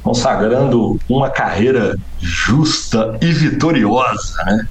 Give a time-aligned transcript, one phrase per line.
[0.03, 4.67] Consagrando uma carreira justa e vitoriosa, né?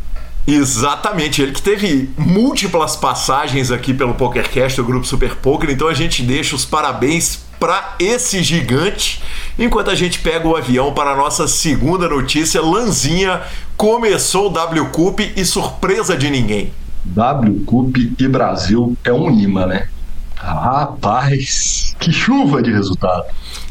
[0.47, 5.95] Exatamente, ele que teve múltiplas passagens aqui pelo PokerCast, o grupo Super Poker, então a
[5.95, 9.23] gente deixa os parabéns para esse gigante.
[9.59, 13.43] Enquanto a gente pega o avião para a nossa segunda notícia, Lanzinha
[13.77, 16.73] começou o W Cup e surpresa de ninguém.
[17.05, 19.89] W Cup e Brasil é um imã, né?
[20.35, 23.25] Rapaz, que chuva de resultado.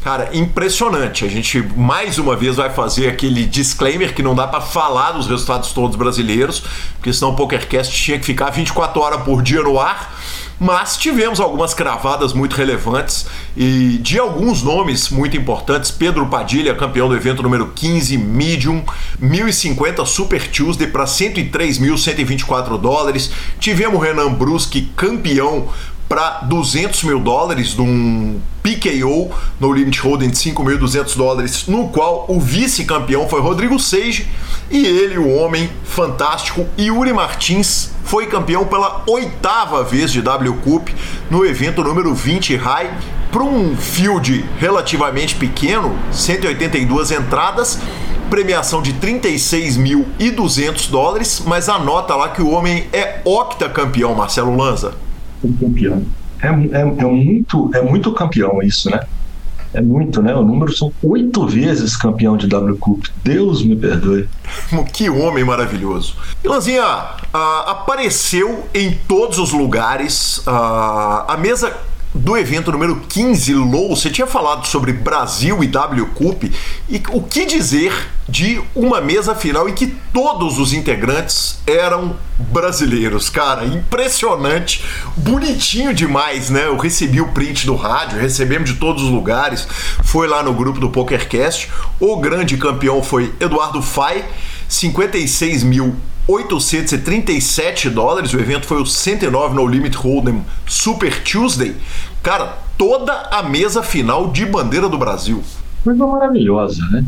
[0.04, 1.24] Cara, impressionante.
[1.24, 5.26] A gente mais uma vez vai fazer aquele disclaimer que não dá para falar dos
[5.26, 6.62] resultados todos brasileiros,
[6.94, 10.16] porque senão o PokerCast tinha que ficar 24 horas por dia no ar
[10.60, 13.26] mas tivemos algumas cravadas muito relevantes
[13.56, 15.90] e de alguns nomes muito importantes.
[15.90, 18.84] Pedro Padilha, campeão do evento número 15, Medium,
[19.18, 23.30] 1050 Super Tuesday para 103.124 dólares.
[23.58, 25.68] Tivemos Renan Bruschi, campeão
[26.10, 32.40] para 200 mil dólares num PKO no Limit Holding de 5.200 dólares, no qual o
[32.40, 34.26] vice-campeão foi Rodrigo Seige
[34.68, 40.88] e ele, o homem fantástico, Yuri Martins, foi campeão pela oitava vez de W Cup
[41.30, 42.92] no evento número 20 High
[43.30, 47.78] para um field relativamente pequeno, 182 entradas,
[48.28, 55.08] premiação de 36.200 dólares, mas anota lá que o homem é octacampeão, Marcelo Lanza
[55.48, 56.02] campeão.
[56.42, 59.00] É, é, é, muito, é muito campeão isso, né?
[59.72, 60.34] É muito, né?
[60.34, 63.04] O número são oito vezes campeão de W Cup.
[63.22, 64.28] Deus me perdoe.
[64.92, 66.16] que homem maravilhoso.
[66.44, 70.38] Lanzinha, uh, apareceu em todos os lugares.
[70.38, 71.72] Uh, a mesa
[72.14, 76.44] do evento número 15, Low, você tinha falado sobre Brasil e W Cup
[76.88, 77.92] e o que dizer
[78.28, 84.84] de uma mesa final em que todos os integrantes eram brasileiros, cara, impressionante,
[85.16, 86.66] bonitinho demais, né?
[86.66, 89.66] Eu recebi o print do rádio, recebemos de todos os lugares,
[90.02, 91.70] foi lá no grupo do PokerCast.
[92.00, 94.24] O grande campeão foi Eduardo Fai,
[94.68, 95.96] 56 mil
[96.26, 98.32] 837 dólares.
[98.32, 101.76] O evento foi o 109 no Limit Hold'em Super Tuesday.
[102.22, 105.42] Cara, toda a mesa final de bandeira do Brasil.
[105.82, 107.04] Coisa maravilhosa, né?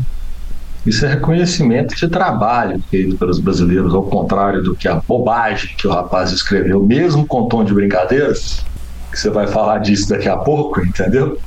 [0.85, 5.87] Isso é reconhecimento de trabalho feito pelos brasileiros, ao contrário do que a bobagem que
[5.87, 8.65] o rapaz escreveu, mesmo com tom de brincadeiras,
[9.09, 11.39] que você vai falar disso daqui a pouco, entendeu?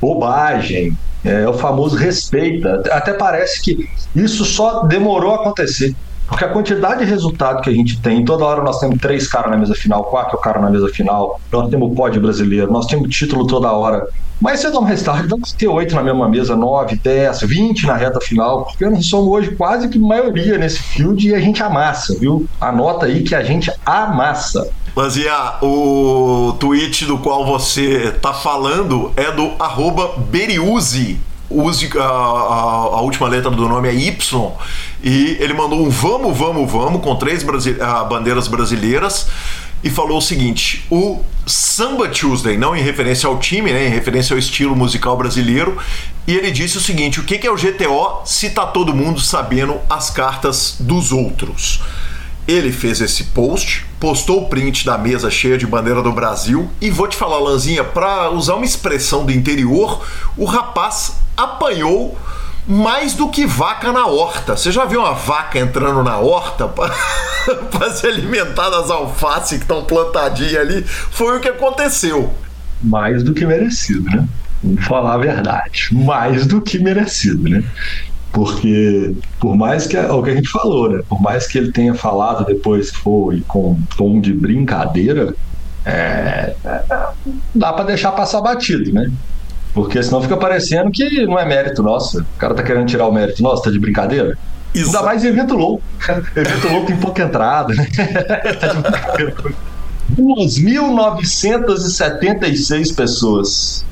[0.00, 2.82] Bobagem, é o famoso respeita.
[2.92, 5.94] Até parece que isso só demorou a acontecer.
[6.30, 9.50] Porque a quantidade de resultado que a gente tem, toda hora nós temos três caras
[9.50, 13.14] na mesa final, quatro caras na mesa final, nós temos o pódio brasileiro, nós temos
[13.14, 14.06] título toda hora.
[14.40, 17.96] Mas cedo ou mais tarde, vamos ter oito na mesma mesa, nove, dez, vinte na
[17.96, 22.16] reta final, porque nós somos hoje quase que maioria nesse field e a gente amassa,
[22.16, 22.46] viu?
[22.60, 24.70] Anota aí que a gente amassa.
[24.94, 31.18] Lanzia, o tweet do qual você tá falando é do arroba Beriuzi,
[31.50, 34.52] use a, a, a, última letra do nome é Y
[35.02, 37.76] e ele mandou um vamos, vamos, vamos com três brasi
[38.08, 39.26] bandeiras brasileiras
[39.82, 44.34] e falou o seguinte: o Samba Tuesday, não em referência ao time, né, em referência
[44.34, 45.76] ao estilo musical brasileiro,
[46.26, 49.78] e ele disse o seguinte: o que é o GTO se tá todo mundo sabendo
[49.88, 51.80] as cartas dos outros?
[52.50, 56.90] Ele fez esse post, postou o print da mesa cheia de bandeira do Brasil e
[56.90, 60.04] vou te falar, Lanzinha, para usar uma expressão do interior,
[60.36, 62.18] o rapaz apanhou
[62.66, 64.56] mais do que vaca na horta.
[64.56, 66.90] Você já viu uma vaca entrando na horta para
[67.94, 70.82] se alimentar das alfaces que estão plantadinhas ali?
[70.84, 72.34] Foi o que aconteceu.
[72.82, 74.26] Mais do que merecido, né?
[74.60, 75.90] Vamos falar a verdade.
[75.92, 77.62] Mais do que merecido, né?
[78.32, 81.02] Porque, por mais que é o que a gente falou, né?
[81.08, 85.34] Por mais que ele tenha falado depois foi com tom de brincadeira,
[85.84, 86.82] é, é,
[87.54, 89.10] dá para deixar passar batido, né?
[89.74, 92.20] Porque senão fica parecendo que não é mérito nosso.
[92.20, 94.36] O cara tá querendo tirar o mérito nosso, tá de brincadeira.
[94.74, 94.86] Isso.
[94.86, 95.82] Ainda mais em evento louco.
[96.36, 97.86] evento louco tem pouca entrada, né?
[98.60, 99.34] tá de brincadeira.
[100.18, 103.84] 2.976 pessoas.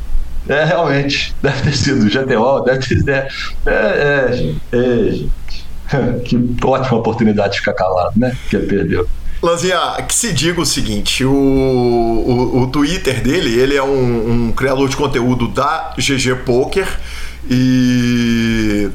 [0.48, 1.34] É, realmente.
[1.42, 3.28] Deve ter sido GTO, deve ter.
[3.66, 4.78] É, é, é.
[5.92, 6.18] É.
[6.24, 8.36] Que ótima oportunidade de ficar calado, né?
[8.50, 9.08] Que perdeu.
[9.42, 14.52] Lanzinha, que se diga o seguinte: o, o, o Twitter dele, ele é um, um,
[14.52, 16.86] criador de conteúdo da GG Poker
[17.48, 18.90] e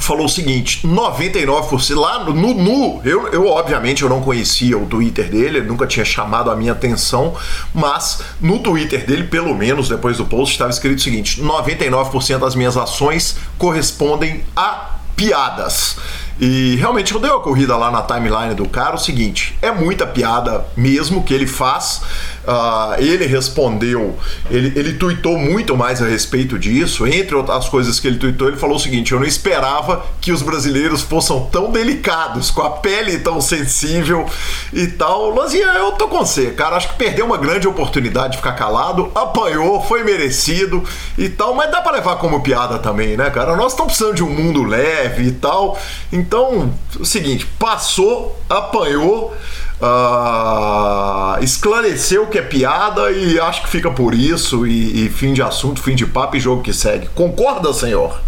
[0.00, 5.30] falou o seguinte: 99% lá no, no eu, eu obviamente eu não conhecia o Twitter
[5.30, 7.34] dele, nunca tinha chamado a minha atenção,
[7.74, 12.54] mas no Twitter dele, pelo menos depois do post, estava escrito o seguinte: 99% das
[12.54, 15.96] minhas ações correspondem a piadas.
[16.40, 18.94] E realmente eu dei uma corrida lá na timeline do cara.
[18.94, 22.02] O seguinte, é muita piada mesmo que ele faz.
[22.46, 24.16] Uh, ele respondeu,
[24.50, 27.06] ele, ele tweetou muito mais a respeito disso.
[27.06, 30.40] Entre outras coisas que ele tweetou, ele falou o seguinte: Eu não esperava que os
[30.42, 34.26] brasileiros fossem tão delicados, com a pele tão sensível
[34.72, 35.34] e tal.
[35.34, 36.76] Lanzinha, eu tô com você, cara.
[36.76, 40.82] Acho que perdeu uma grande oportunidade de ficar calado, apanhou, foi merecido
[41.16, 43.56] e tal, mas dá para levar como piada também, né, cara?
[43.56, 45.78] Nós estamos precisando de um mundo leve e tal.
[46.12, 49.34] Então, o seguinte, passou, apanhou,
[49.80, 54.66] uh, esclareceu que é piada e acho que fica por isso.
[54.66, 57.08] E, e, fim de assunto, fim de papo e jogo que segue.
[57.14, 58.20] Concorda, senhor?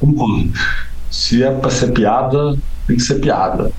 [0.00, 0.50] Concordo.
[1.10, 2.56] Se é para ser piada,
[2.86, 3.70] tem que ser piada.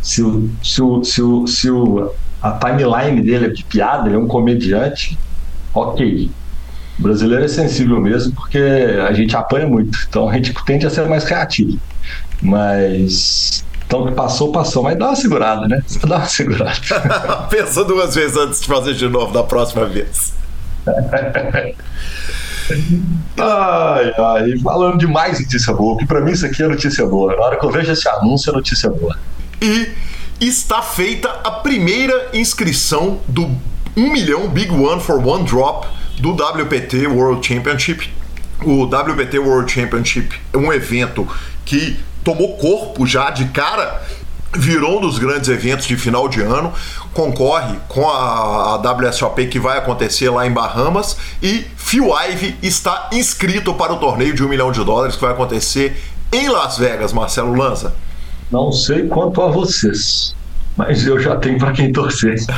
[0.00, 2.10] Se, o, se, o, se, o, se o,
[2.40, 5.18] a timeline dele é de piada, ele é um comediante,
[5.74, 6.30] ok.
[6.98, 10.90] O brasileiro é sensível mesmo porque a gente apanha muito, então a gente tende a
[10.90, 11.78] ser mais criativo.
[12.40, 15.82] Mas então, passou, passou, mas dá uma segurada, né?
[16.06, 16.76] Dá uma segurada.
[17.48, 20.34] Pensa duas vezes antes de fazer de novo da próxima vez.
[23.38, 27.34] ai, ai, falando de mais notícia boa, que pra mim isso aqui é notícia boa.
[27.34, 29.18] Na hora que eu vejo esse anúncio, é notícia boa.
[29.58, 29.90] E
[30.38, 33.50] está feita a primeira inscrição do
[33.96, 35.86] 1 milhão Big One for One Drop
[36.20, 38.12] do WPT World Championship.
[38.62, 41.26] O WPT World Championship é um evento
[41.64, 44.00] que tomou corpo já de cara
[44.54, 46.72] virou um dos grandes eventos de final de ano,
[47.12, 53.74] concorre com a, WSOP que vai acontecer lá em Bahamas e Phil Ive está inscrito
[53.74, 56.00] para o torneio de um milhão de dólares que vai acontecer
[56.32, 57.94] em Las Vegas, Marcelo Lanza.
[58.50, 60.34] Não sei quanto a vocês,
[60.76, 62.36] mas eu já tenho para quem torcer.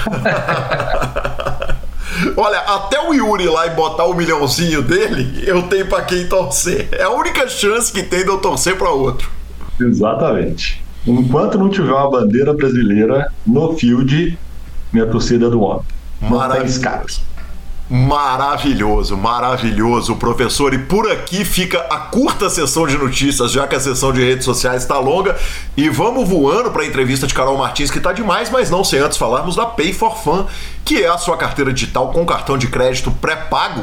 [2.36, 6.88] Olha, até o Yuri lá e botar o milhãozinho dele, eu tenho para quem torcer.
[6.92, 9.39] É a única chance que tem de eu torcer para outro.
[9.80, 10.82] Exatamente.
[11.06, 14.38] Enquanto não tiver uma bandeira brasileira no field,
[14.92, 15.84] minha torcida é do homem.
[16.20, 17.30] Maravilhoso.
[17.88, 20.72] Maravilhoso, maravilhoso, professor.
[20.72, 24.44] E por aqui fica a curta sessão de notícias, já que a sessão de redes
[24.44, 25.36] sociais está longa.
[25.76, 29.00] E vamos voando para a entrevista de Carol Martins, que está demais, mas não sem
[29.00, 30.46] antes falarmos da Pay for Fun,
[30.84, 33.82] que é a sua carteira digital com cartão de crédito pré-pago.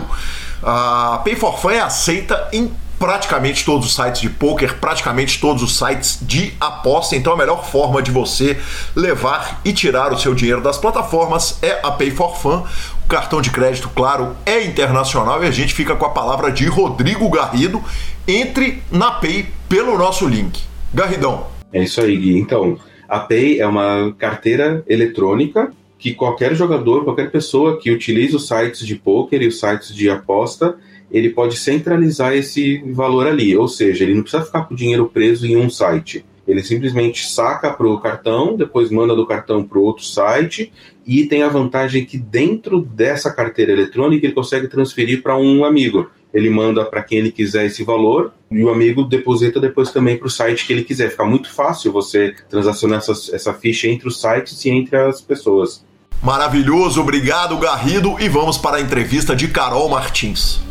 [0.64, 5.64] A Pay for Fun é aceita em praticamente todos os sites de poker, praticamente todos
[5.64, 7.16] os sites de aposta.
[7.16, 8.58] Então a melhor forma de você
[8.96, 12.64] levar e tirar o seu dinheiro das plataformas é a Pay for Fun.
[13.06, 16.66] O cartão de crédito, claro, é internacional e a gente fica com a palavra de
[16.66, 17.82] Rodrigo Garrido.
[18.28, 20.62] Entre na Pay pelo nosso link.
[20.94, 21.48] Garridão.
[21.72, 22.38] É isso aí, Gui.
[22.38, 22.78] Então,
[23.08, 28.86] a Pay é uma carteira eletrônica que qualquer jogador, qualquer pessoa que utilize os sites
[28.86, 30.78] de poker e os sites de aposta
[31.12, 35.08] ele pode centralizar esse valor ali, ou seja, ele não precisa ficar com o dinheiro
[35.08, 36.26] preso em um site.
[36.48, 40.72] Ele simplesmente saca para o cartão, depois manda do cartão para outro site
[41.06, 46.10] e tem a vantagem que dentro dessa carteira eletrônica ele consegue transferir para um amigo.
[46.34, 50.28] Ele manda para quem ele quiser esse valor e o amigo deposita depois também para
[50.28, 51.10] o site que ele quiser.
[51.10, 55.86] Fica muito fácil você transacionar essa, essa ficha entre os sites e entre as pessoas.
[56.22, 60.67] Maravilhoso, obrigado Garrido e vamos para a entrevista de Carol Martins.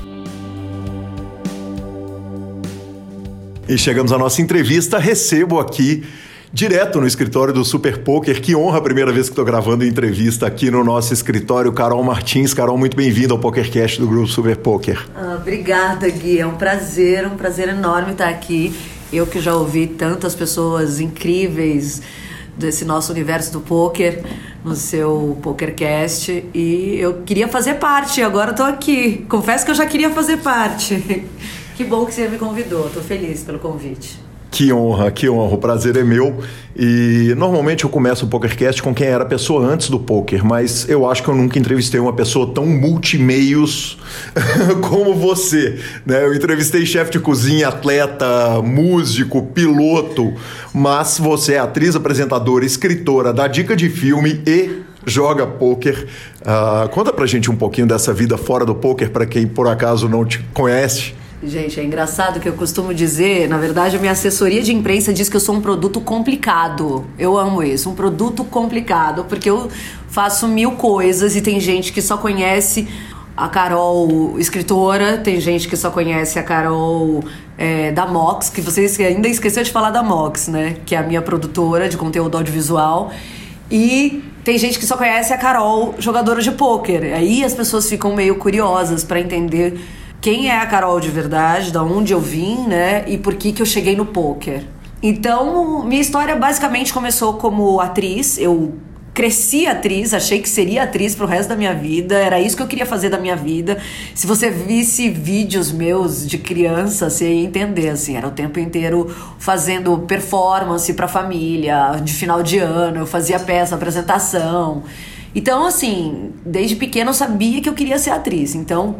[3.68, 4.96] E chegamos à nossa entrevista.
[4.96, 6.04] Recebo aqui
[6.52, 8.40] direto no escritório do Super Poker.
[8.40, 11.72] Que honra a primeira vez que estou gravando entrevista aqui no nosso escritório.
[11.72, 12.54] Carol Martins.
[12.54, 15.04] Carol, muito bem-vindo ao PokerCast do Grupo Super Poker.
[15.16, 16.38] Ah, obrigada, Gui.
[16.38, 18.72] É um prazer, um prazer enorme estar aqui.
[19.12, 22.02] Eu que já ouvi tantas pessoas incríveis
[22.56, 24.22] desse nosso universo do poker
[24.64, 29.26] no seu PokerCast e eu queria fazer parte, agora estou aqui.
[29.28, 31.24] Confesso que eu já queria fazer parte.
[31.76, 34.18] Que bom que você me convidou, estou feliz pelo convite.
[34.50, 35.56] Que honra, que honra.
[35.56, 36.38] O prazer é meu.
[36.74, 40.88] E normalmente eu começo o PokerCast com quem era a pessoa antes do poker, mas
[40.88, 43.98] eu acho que eu nunca entrevistei uma pessoa tão multimeios
[44.88, 45.78] como você.
[46.06, 46.24] Né?
[46.24, 50.32] Eu entrevistei chefe de cozinha, atleta, músico, piloto,
[50.72, 56.06] mas você é atriz, apresentadora, escritora, dá dica de filme e joga poker.
[56.40, 60.08] Uh, conta pra gente um pouquinho dessa vida fora do poker para quem por acaso
[60.08, 61.25] não te conhece.
[61.42, 65.28] Gente, é engraçado que eu costumo dizer, na verdade, a minha assessoria de imprensa diz
[65.28, 67.06] que eu sou um produto complicado.
[67.18, 69.68] Eu amo isso, um produto complicado, porque eu
[70.08, 72.88] faço mil coisas e tem gente que só conhece
[73.36, 77.22] a Carol escritora, tem gente que só conhece a Carol
[77.58, 80.78] é, da Mox, que vocês ainda esqueceu de falar da Mox, né?
[80.86, 83.12] Que é a minha produtora de conteúdo audiovisual.
[83.70, 87.12] E tem gente que só conhece a Carol, jogadora de pôquer.
[87.12, 89.78] Aí as pessoas ficam meio curiosas para entender
[90.20, 93.04] quem é a Carol de verdade, da onde eu vim, né?
[93.06, 94.64] E por que que eu cheguei no poker.
[95.02, 98.38] Então, minha história basicamente começou como atriz.
[98.38, 98.74] Eu
[99.16, 102.66] cresci atriz, achei que seria atriz pro resto da minha vida, era isso que eu
[102.66, 103.78] queria fazer da minha vida.
[104.14, 109.08] Se você visse vídeos meus de criança, você ia entender, assim, era o tempo inteiro
[109.38, 114.82] fazendo performance pra família, de final de ano, eu fazia peça, apresentação.
[115.34, 118.54] Então, assim, desde pequena eu sabia que eu queria ser atriz.
[118.54, 118.96] Então,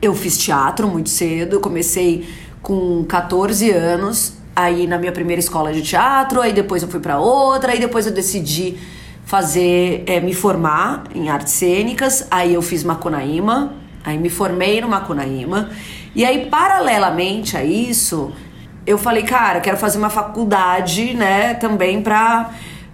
[0.00, 2.28] eu fiz teatro muito cedo, comecei
[2.62, 7.18] com 14 anos, aí na minha primeira escola de teatro, aí depois eu fui para
[7.18, 8.76] outra, aí depois eu decidi
[9.24, 13.74] fazer, é, me formar em artes cênicas, aí eu fiz Macunaíma,
[14.04, 15.70] aí me formei no Macunaíma,
[16.14, 18.32] e aí paralelamente a isso,
[18.86, 22.50] eu falei, cara, quero fazer uma faculdade, né, também para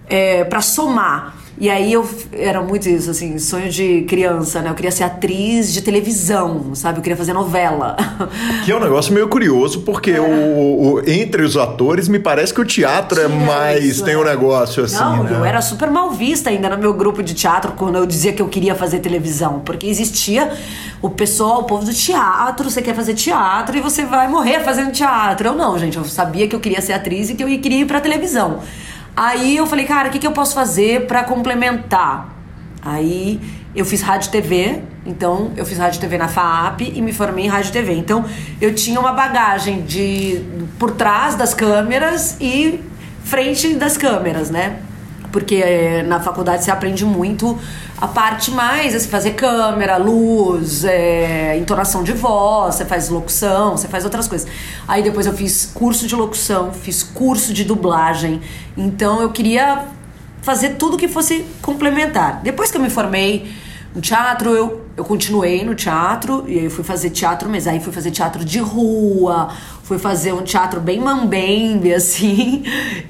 [0.07, 1.44] é, para somar.
[1.57, 4.69] E aí eu era muito isso, assim, sonho de criança, né?
[4.69, 6.99] Eu queria ser atriz de televisão, sabe?
[6.99, 7.95] Eu queria fazer novela.
[8.65, 10.19] Que é um negócio meio curioso, porque é.
[10.19, 13.83] o, o, entre os atores me parece que o teatro é é mais.
[13.83, 14.29] Isso, tem um é.
[14.29, 14.95] negócio assim.
[14.95, 15.31] Não, né?
[15.33, 18.41] eu era super mal vista ainda no meu grupo de teatro quando eu dizia que
[18.41, 19.59] eu queria fazer televisão.
[19.59, 20.51] Porque existia
[21.01, 24.91] o pessoal, o povo do teatro, você quer fazer teatro e você vai morrer fazendo
[24.91, 25.49] teatro.
[25.49, 25.97] Eu não, gente.
[25.97, 28.61] Eu sabia que eu queria ser atriz e que eu queria ir pra televisão.
[29.15, 32.29] Aí eu falei, cara, o que, que eu posso fazer para complementar?
[32.81, 33.39] Aí
[33.75, 37.47] eu fiz rádio TV, então eu fiz rádio TV na FAAP e me formei em
[37.47, 37.93] rádio TV.
[37.93, 38.25] Então
[38.59, 40.41] eu tinha uma bagagem de
[40.77, 42.79] por trás das câmeras e
[43.23, 44.79] frente das câmeras, né?
[45.35, 47.59] Porque é, na faculdade você aprende muito
[47.97, 53.85] a parte mais, assim, fazer câmera, luz, é, entonação de voz, você faz locução, você
[53.89, 54.47] faz outras coisas.
[54.87, 58.39] Aí depois eu fiz curso de locução, fiz curso de dublagem.
[58.77, 59.83] Então eu queria
[60.41, 62.39] fazer tudo que fosse complementar.
[62.41, 63.53] Depois que eu me formei
[63.95, 67.79] no teatro, eu, eu continuei no teatro, e aí eu fui fazer teatro, mas aí
[67.79, 69.49] fui fazer teatro de rua,
[69.83, 72.65] fui fazer um teatro bem mambembe, assim.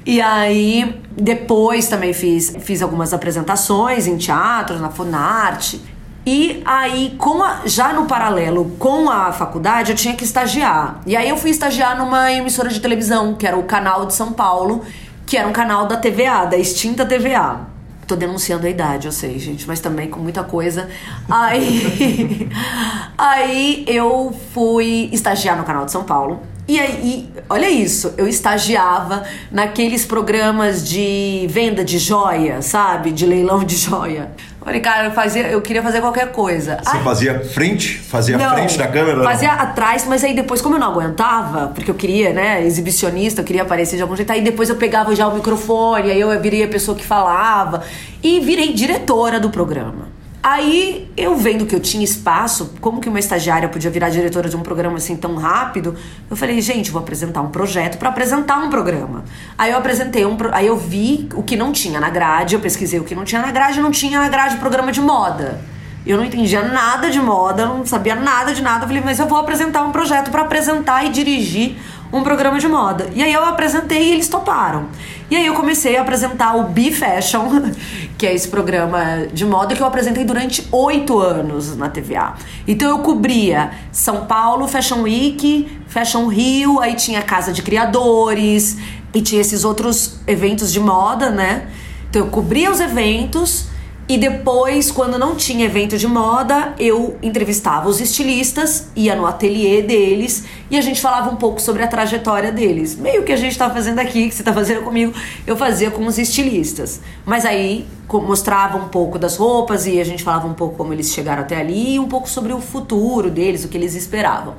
[0.06, 5.80] E aí, depois também fiz, fiz algumas apresentações em teatro, na Funarte.
[6.24, 11.00] E aí, com a, já no paralelo com a faculdade, eu tinha que estagiar.
[11.04, 14.32] E aí eu fui estagiar numa emissora de televisão, que era o Canal de São
[14.32, 14.84] Paulo,
[15.26, 17.75] que era um canal da TVA, da extinta TVA.
[18.06, 20.88] Tô denunciando a idade, eu sei, gente, mas também com muita coisa.
[21.28, 22.48] Aí,
[23.18, 26.40] aí eu fui estagiar no canal de São Paulo.
[26.68, 33.12] E aí, olha isso, eu estagiava naqueles programas de venda de joia, sabe?
[33.12, 34.32] De leilão de joia.
[34.66, 36.80] Falei, cara, eu, fazia, eu queria fazer qualquer coisa.
[36.82, 37.98] Você Ai, fazia frente?
[37.98, 39.22] Fazia não, frente da câmera?
[39.22, 39.62] Fazia não?
[39.62, 43.62] atrás, mas aí depois, como eu não aguentava, porque eu queria, né, exibicionista, eu queria
[43.62, 46.68] aparecer de algum jeito, aí depois eu pegava já o microfone, aí eu virei a
[46.68, 47.84] pessoa que falava
[48.20, 50.15] e virei diretora do programa.
[50.48, 54.56] Aí eu vendo que eu tinha espaço, como que uma estagiária podia virar diretora de
[54.56, 55.96] um programa assim tão rápido?
[56.30, 59.24] Eu falei, gente, vou apresentar um projeto para apresentar um programa.
[59.58, 63.00] Aí eu apresentei um, aí eu vi o que não tinha na grade, eu pesquisei
[63.00, 65.60] o que não tinha na grade, não tinha na grade programa de moda.
[66.06, 68.84] Eu não entendia nada de moda, não sabia nada de nada.
[68.84, 71.76] Eu falei, mas eu vou apresentar um projeto para apresentar e dirigir
[72.12, 73.08] um programa de moda.
[73.14, 74.86] E aí eu apresentei e eles toparam.
[75.30, 77.70] E aí eu comecei a apresentar o Be Fashion,
[78.16, 82.34] que é esse programa de moda que eu apresentei durante oito anos na TVA.
[82.66, 88.78] Então eu cobria São Paulo Fashion Week, Fashion Rio, aí tinha Casa de Criadores,
[89.14, 91.68] E tinha esses outros eventos de moda, né?
[92.10, 93.68] Então eu cobria os eventos
[94.08, 99.82] e depois, quando não tinha evento de moda, eu entrevistava os estilistas, ia no ateliê
[99.82, 102.94] deles e a gente falava um pouco sobre a trajetória deles.
[102.94, 105.12] Meio que a gente tá fazendo aqui, que você tá fazendo comigo,
[105.44, 107.00] eu fazia com os estilistas.
[107.24, 111.12] Mas aí mostrava um pouco das roupas e a gente falava um pouco como eles
[111.12, 114.54] chegaram até ali e um pouco sobre o futuro deles, o que eles esperavam.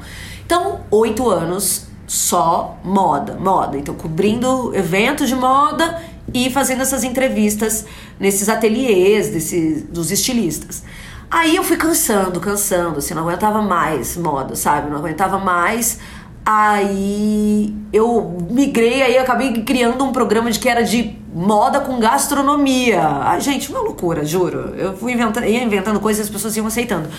[0.46, 3.78] Então, oito anos só moda, moda.
[3.78, 6.02] Então, cobrindo eventos de moda
[6.34, 7.86] e fazendo essas entrevistas
[8.20, 10.84] nesses ateliês desse, dos estilistas.
[11.30, 14.90] Aí eu fui cansando, cansando, assim, não aguentava mais moda, sabe?
[14.90, 16.00] Não aguentava mais.
[16.46, 23.02] Aí eu migrei, aí acabei criando um programa de que era de moda com gastronomia.
[23.02, 24.74] Ai, gente, uma loucura, juro.
[24.78, 27.10] Eu fui inventando, ia inventando coisas e as pessoas iam aceitando.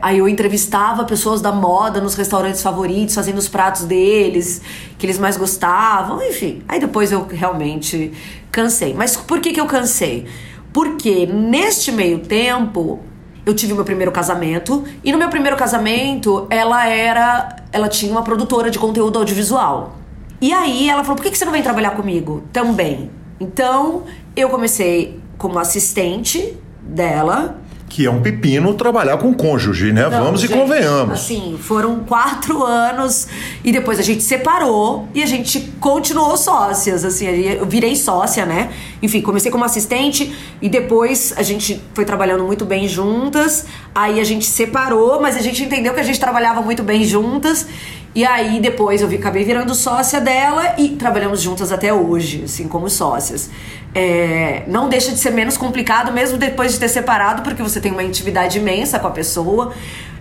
[0.00, 4.60] Aí eu entrevistava pessoas da moda nos restaurantes favoritos, fazendo os pratos deles,
[4.98, 6.62] que eles mais gostavam, enfim.
[6.68, 8.12] Aí depois eu realmente
[8.50, 8.94] cansei.
[8.94, 10.26] Mas por que, que eu cansei?
[10.72, 13.00] Porque neste meio tempo
[13.44, 18.22] eu tive meu primeiro casamento e no meu primeiro casamento ela era, ela tinha uma
[18.22, 19.96] produtora de conteúdo audiovisual.
[20.40, 24.04] E aí ela falou: "Por que, que você não vem trabalhar comigo também?" Então
[24.36, 27.58] eu comecei como assistente dela
[27.88, 30.08] que é um pepino trabalhar com cônjuge, né?
[30.08, 31.20] Não, Vamos gente, e convenhamos.
[31.20, 33.26] Assim, foram quatro anos
[33.64, 38.70] e depois a gente separou e a gente continuou sócias, assim, eu virei sócia, né?
[39.02, 43.66] Enfim, comecei como assistente e depois a gente foi trabalhando muito bem juntas.
[43.94, 47.66] Aí a gente separou, mas a gente entendeu que a gente trabalhava muito bem juntas.
[48.14, 52.88] E aí depois eu acabei virando sócia dela e trabalhamos juntas até hoje, assim, como
[52.88, 53.50] sócias.
[53.94, 57.92] É, não deixa de ser menos complicado, mesmo depois de ter separado, porque você tem
[57.92, 59.72] uma intimidade imensa com a pessoa.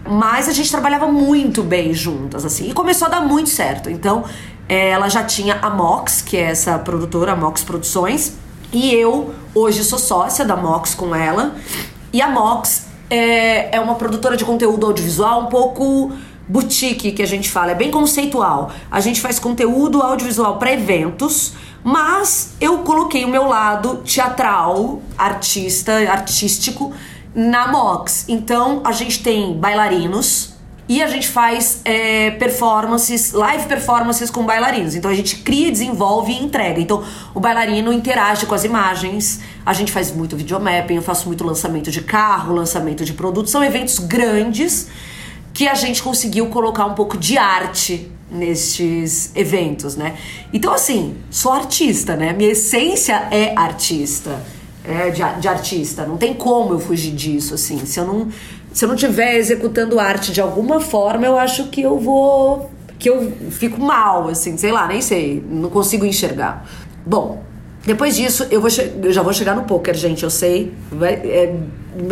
[0.09, 3.89] Mas a gente trabalhava muito bem juntas, assim, e começou a dar muito certo.
[3.89, 4.23] Então,
[4.69, 8.33] é, ela já tinha a Mox, que é essa produtora, a Mox Produções,
[8.71, 11.55] e eu hoje sou sócia da Mox com ela.
[12.13, 16.11] E a Mox é, é uma produtora de conteúdo audiovisual um pouco
[16.47, 18.71] boutique que a gente fala, é bem conceitual.
[18.89, 21.53] A gente faz conteúdo audiovisual para eventos
[21.89, 26.91] mas eu coloquei o meu lado teatral, artista, artístico
[27.33, 28.25] na Mox.
[28.27, 30.53] Então a gente tem bailarinos
[30.89, 34.95] e a gente faz é, performances, live performances com bailarinos.
[34.95, 36.81] Então a gente cria, desenvolve e entrega.
[36.81, 39.39] Então o bailarino interage com as imagens.
[39.65, 43.49] A gente faz muito videomapping, eu faço muito lançamento de carro, lançamento de produtos.
[43.49, 44.89] São eventos grandes
[45.57, 50.15] que a gente conseguiu colocar um pouco de arte nestes eventos, né?
[50.53, 52.31] Então, assim, sou artista, né?
[52.31, 54.39] Minha essência é artista,
[54.83, 56.05] é de, de artista.
[56.05, 57.83] Não tem como eu fugir disso, assim.
[57.87, 58.27] Se eu não
[58.71, 63.09] se eu não estiver executando arte de alguma forma, eu acho que eu vou que
[63.09, 66.69] eu fico mal, assim, sei lá, nem sei, não consigo enxergar.
[67.03, 67.41] Bom,
[67.87, 68.69] depois disso, eu, vou
[69.01, 71.55] eu já vou chegar no poker, gente, eu sei, vai, é,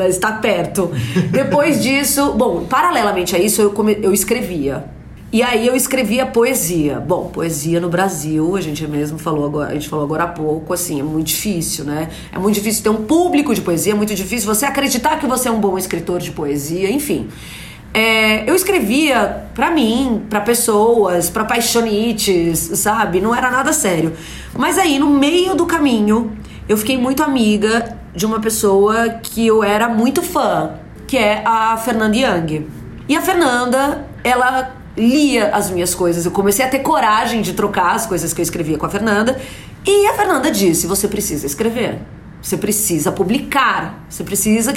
[0.08, 0.90] está perto.
[1.30, 4.86] Depois disso, bom, paralelamente a isso, eu, come, eu escrevia.
[5.34, 6.98] E aí eu escrevia poesia.
[7.02, 10.72] Bom, poesia no Brasil, a gente mesmo falou agora, a gente falou agora há pouco,
[10.72, 12.08] assim, é muito difícil, né?
[12.32, 15.50] É muito difícil ter um público de poesia, é muito difícil você acreditar que você
[15.50, 17.28] é um bom escritor de poesia, enfim.
[17.96, 23.22] É, eu escrevia para mim, para pessoas, para paixonites, sabe?
[23.22, 24.12] Não era nada sério.
[24.54, 29.64] Mas aí, no meio do caminho, eu fiquei muito amiga de uma pessoa que eu
[29.64, 30.72] era muito fã,
[31.08, 32.68] que é a Fernanda Young.
[33.08, 36.26] E a Fernanda, ela lia as minhas coisas.
[36.26, 39.40] Eu comecei a ter coragem de trocar as coisas que eu escrevia com a Fernanda.
[39.86, 42.00] E a Fernanda disse: você precisa escrever.
[42.46, 44.06] Você precisa publicar.
[44.08, 44.72] Você precisa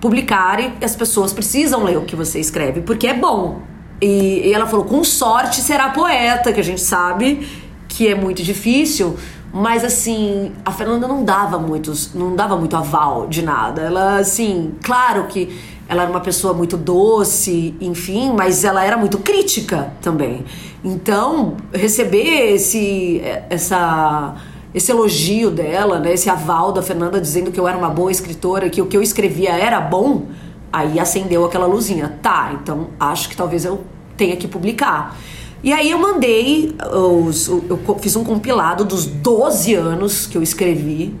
[0.00, 3.62] publicar e as pessoas precisam ler o que você escreve, porque é bom.
[4.02, 7.46] E, e ela falou: com sorte será poeta, que a gente sabe
[7.86, 9.16] que é muito difícil.
[9.52, 13.82] Mas assim, a Fernanda não dava muitos, não dava muito aval de nada.
[13.82, 15.56] Ela assim, claro que
[15.88, 20.44] ela era uma pessoa muito doce, enfim, mas ela era muito crítica também.
[20.82, 24.34] Então, receber esse essa
[24.74, 28.68] esse elogio dela, né, esse aval da Fernanda dizendo que eu era uma boa escritora,
[28.68, 30.26] que o que eu escrevia era bom,
[30.72, 32.18] aí acendeu aquela luzinha.
[32.20, 33.82] Tá, então acho que talvez eu
[34.16, 35.16] tenha que publicar.
[35.62, 41.14] E aí eu mandei, os, eu fiz um compilado dos 12 anos que eu escrevi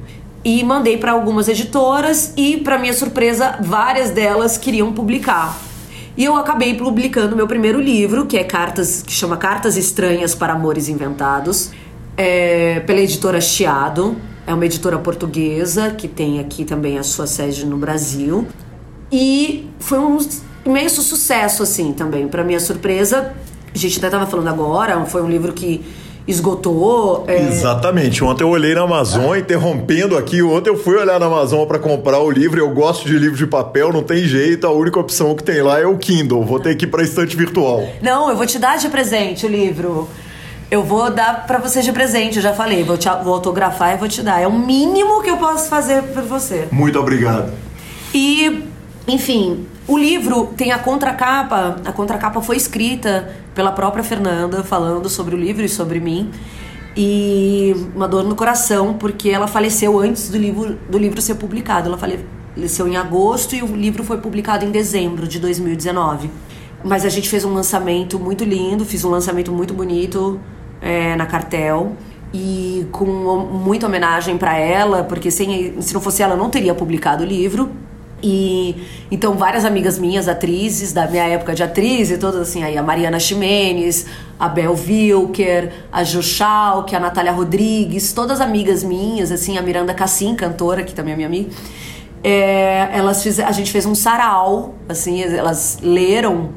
[0.44, 5.58] e mandei para algumas editoras e, para minha surpresa, várias delas queriam publicar.
[6.16, 10.52] E eu acabei publicando meu primeiro livro, que é cartas, que chama Cartas Estranhas para
[10.52, 11.70] Amores Inventados,
[12.16, 14.16] é, pela editora Chiado.
[14.46, 18.46] É uma editora portuguesa que tem aqui também a sua sede no Brasil.
[19.10, 20.18] E foi um
[20.66, 22.28] imenso sucesso, assim, também.
[22.28, 23.32] Para minha surpresa,
[23.74, 25.84] a gente até estava falando agora, foi um livro que
[26.26, 27.24] esgotou.
[27.26, 28.22] é, Exatamente.
[28.24, 30.42] Ontem eu olhei na Amazon, interrompendo aqui.
[30.42, 32.58] Ontem eu fui olhar na Amazon para comprar o livro.
[32.58, 34.66] Eu gosto de livro de papel, não tem jeito.
[34.66, 36.42] A única opção que tem lá é o Kindle.
[36.44, 37.86] Vou ter que ir para estante virtual.
[38.00, 40.08] Não, eu vou te dar de presente o livro.
[40.70, 42.82] Eu vou dar pra você de presente, eu já falei.
[42.82, 44.40] Vou, te, vou autografar e vou te dar.
[44.40, 46.68] É o mínimo que eu posso fazer por você.
[46.72, 47.52] Muito obrigado.
[48.12, 48.64] E,
[49.06, 51.76] enfim, o livro tem a contracapa.
[51.84, 56.30] A contracapa foi escrita pela própria Fernanda, falando sobre o livro e sobre mim.
[56.96, 61.88] E uma dor no coração, porque ela faleceu antes do livro, do livro ser publicado.
[61.88, 66.30] Ela faleceu em agosto e o livro foi publicado em dezembro de 2019.
[66.84, 70.38] Mas a gente fez um lançamento muito lindo, fiz um lançamento muito bonito
[70.82, 71.96] é, na Cartel
[72.32, 76.74] e com muita homenagem para ela, porque sem, se não fosse ela, eu não teria
[76.74, 77.70] publicado o livro.
[78.26, 78.74] E
[79.10, 82.82] então várias amigas minhas, atrizes da minha época de atriz e todas assim, aí a
[82.82, 84.06] Mariana Ximenes,
[84.40, 89.92] a Bel Wilker, a Ju Schalke, a Natália Rodrigues, todas amigas minhas, assim, a Miranda
[89.92, 91.50] Cassim, cantora, que também é minha amiga.
[92.22, 96.48] É, elas fiz, a gente fez um sarau, assim, elas leram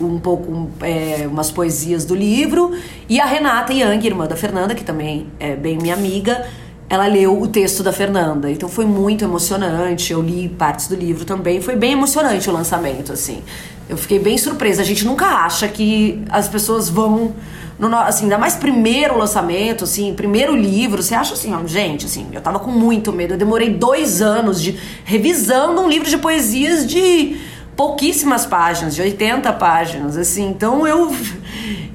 [0.00, 2.72] um pouco é, umas poesias do livro
[3.08, 6.46] e a Renata Yang, irmã da Fernanda, que também é bem minha amiga,
[6.90, 8.50] ela leu o texto da Fernanda.
[8.50, 10.12] Então foi muito emocionante.
[10.12, 11.60] Eu li partes do livro também.
[11.60, 13.44] Foi bem emocionante o lançamento, assim.
[13.88, 14.82] Eu fiquei bem surpresa.
[14.82, 17.32] A gente nunca acha que as pessoas vão.
[17.78, 22.26] No, assim, ainda mais primeiro lançamento, assim, primeiro livro, você acha assim, ó, gente, assim,
[22.30, 23.34] eu tava com muito medo.
[23.34, 27.40] Eu demorei dois anos de revisando um livro de poesias de
[27.80, 30.46] pouquíssimas páginas, de 80 páginas, assim.
[30.50, 31.10] Então eu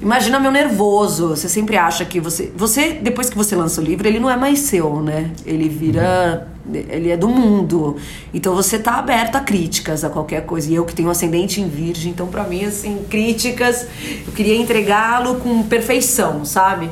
[0.02, 1.28] imagina meu nervoso.
[1.28, 4.36] Você sempre acha que você, você depois que você lança o livro, ele não é
[4.36, 5.30] mais seu, né?
[5.46, 7.98] Ele vira, ele é do mundo.
[8.34, 10.68] Então você tá aberto a críticas, a qualquer coisa.
[10.68, 13.86] E eu que tenho ascendente em Virgem, então para mim assim, críticas,
[14.26, 16.90] eu queria entregá-lo com perfeição, sabe?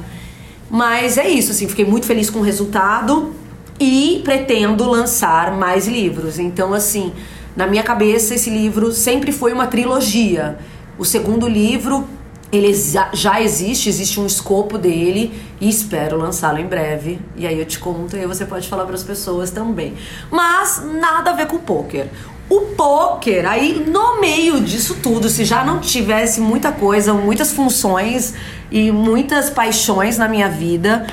[0.70, 3.34] Mas é isso, assim, fiquei muito feliz com o resultado
[3.80, 6.38] e pretendo lançar mais livros.
[6.38, 7.12] Então assim,
[7.56, 10.58] na minha cabeça, esse livro sempre foi uma trilogia.
[10.98, 12.06] O segundo livro,
[12.52, 12.72] ele
[13.12, 17.20] já existe, existe um escopo dele e espero lançá-lo em breve.
[17.36, 19.94] E aí eu te conto e aí você pode falar para as pessoas também.
[20.30, 22.08] Mas nada a ver com poker.
[22.48, 28.34] O poker, aí no meio disso tudo, se já não tivesse muita coisa, muitas funções
[28.70, 31.06] e muitas paixões na minha vida,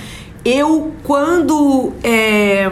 [0.43, 2.71] eu quando é,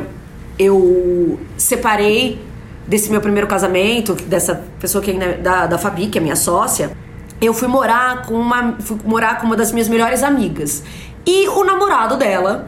[0.57, 2.48] eu separei
[2.89, 6.91] desse meu primeiro casamento, dessa pessoa que é da, da Fabi, que é minha sócia,
[7.39, 10.83] eu fui morar com uma fui morar com uma das minhas melhores amigas.
[11.25, 12.67] E o namorado dela,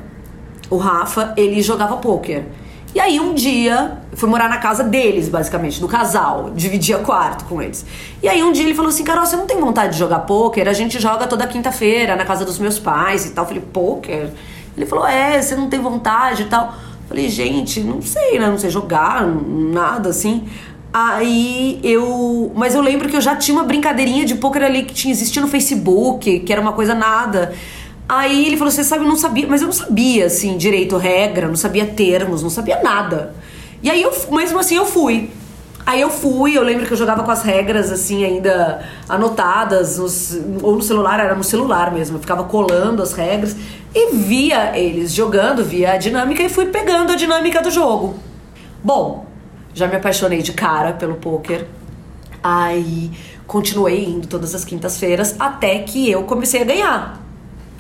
[0.70, 2.46] o Rafa, ele jogava pôquer.
[2.94, 7.62] E aí um dia, fui morar na casa deles, basicamente, do casal, dividia quarto com
[7.62, 7.86] eles.
[8.22, 10.68] E aí um dia ele falou assim: Carol, você não tem vontade de jogar pôquer?
[10.68, 13.46] A gente joga toda quinta-feira na casa dos meus pais e tal.
[13.46, 14.30] Eu falei, pôquer?
[14.78, 16.74] Ele falou: É, você não tem vontade e tal.
[17.12, 18.48] Falei, gente, não sei, né?
[18.48, 20.46] Não sei jogar, nada assim.
[20.94, 22.54] Aí eu.
[22.56, 25.46] Mas eu lembro que eu já tinha uma brincadeirinha de poker ali que tinha existido
[25.46, 27.54] no Facebook, que era uma coisa nada.
[28.08, 31.50] Aí ele falou: Você sabe, eu não sabia, mas eu não sabia, assim, direito, regra,
[31.50, 33.36] não sabia termos, não sabia nada.
[33.84, 35.30] E aí eu, mesmo assim, eu fui.
[35.86, 40.38] Aí eu fui, eu lembro que eu jogava com as regras assim ainda anotadas, nos,
[40.62, 43.56] ou no celular, era no celular mesmo, eu ficava colando as regras
[43.94, 48.16] e via eles jogando, via a dinâmica e fui pegando a dinâmica do jogo.
[48.84, 49.26] Bom,
[49.74, 51.66] já me apaixonei de cara pelo poker.
[52.44, 53.12] Aí
[53.46, 57.22] continuei indo todas as quintas-feiras até que eu comecei a ganhar.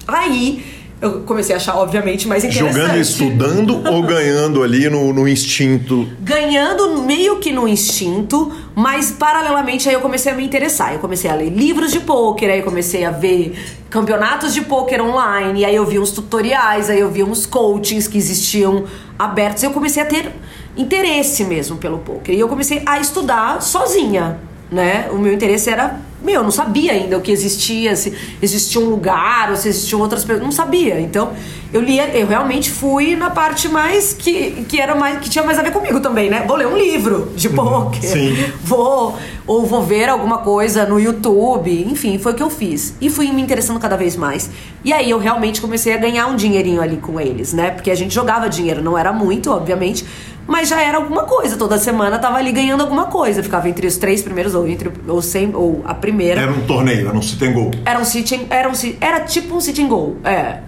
[0.08, 2.74] Aí eu comecei a achar, obviamente, mais interessante.
[2.76, 6.08] Jogando e estudando ou ganhando ali no, no instinto?
[6.20, 10.94] Ganhando meio que no instinto, mas paralelamente aí eu comecei a me interessar.
[10.94, 13.58] Eu comecei a ler livros de pôquer, aí eu comecei a ver
[13.90, 18.20] campeonatos de pôquer online, aí eu vi uns tutoriais, aí eu vi uns coachings que
[18.20, 18.86] existiam
[19.18, 19.64] abertos.
[19.64, 20.32] Eu comecei a ter
[20.78, 22.36] interesse mesmo pelo pôquer.
[22.36, 24.38] E eu comecei a estudar sozinha,
[24.72, 25.10] né?
[25.12, 28.86] O meu interesse era meu, eu não sabia ainda o que existia, se existia um
[28.86, 31.00] lugar ou se existiam outras pessoas, não sabia.
[31.00, 31.32] Então,
[31.74, 35.58] eu lia, eu realmente fui na parte mais que, que era mais que tinha mais
[35.58, 36.44] a ver comigo também, né?
[36.46, 38.10] Vou ler um livro de poker.
[38.10, 38.36] Sim.
[38.62, 42.94] Vou ou vou ver alguma coisa no YouTube, enfim, foi o que eu fiz.
[43.02, 44.50] E fui me interessando cada vez mais.
[44.84, 47.72] E aí eu realmente comecei a ganhar um dinheirinho ali com eles, né?
[47.72, 50.06] Porque a gente jogava dinheiro, não era muito, obviamente,
[50.48, 51.56] mas já era alguma coisa.
[51.58, 53.42] Toda semana tava ali ganhando alguma coisa.
[53.42, 56.42] Ficava entre os três primeiros, ou entre ou, sem, ou a primeira.
[56.42, 57.72] Era um torneio, era um sit and goal.
[57.86, 60.60] Era um sit era, um, era tipo um sit and goal, é.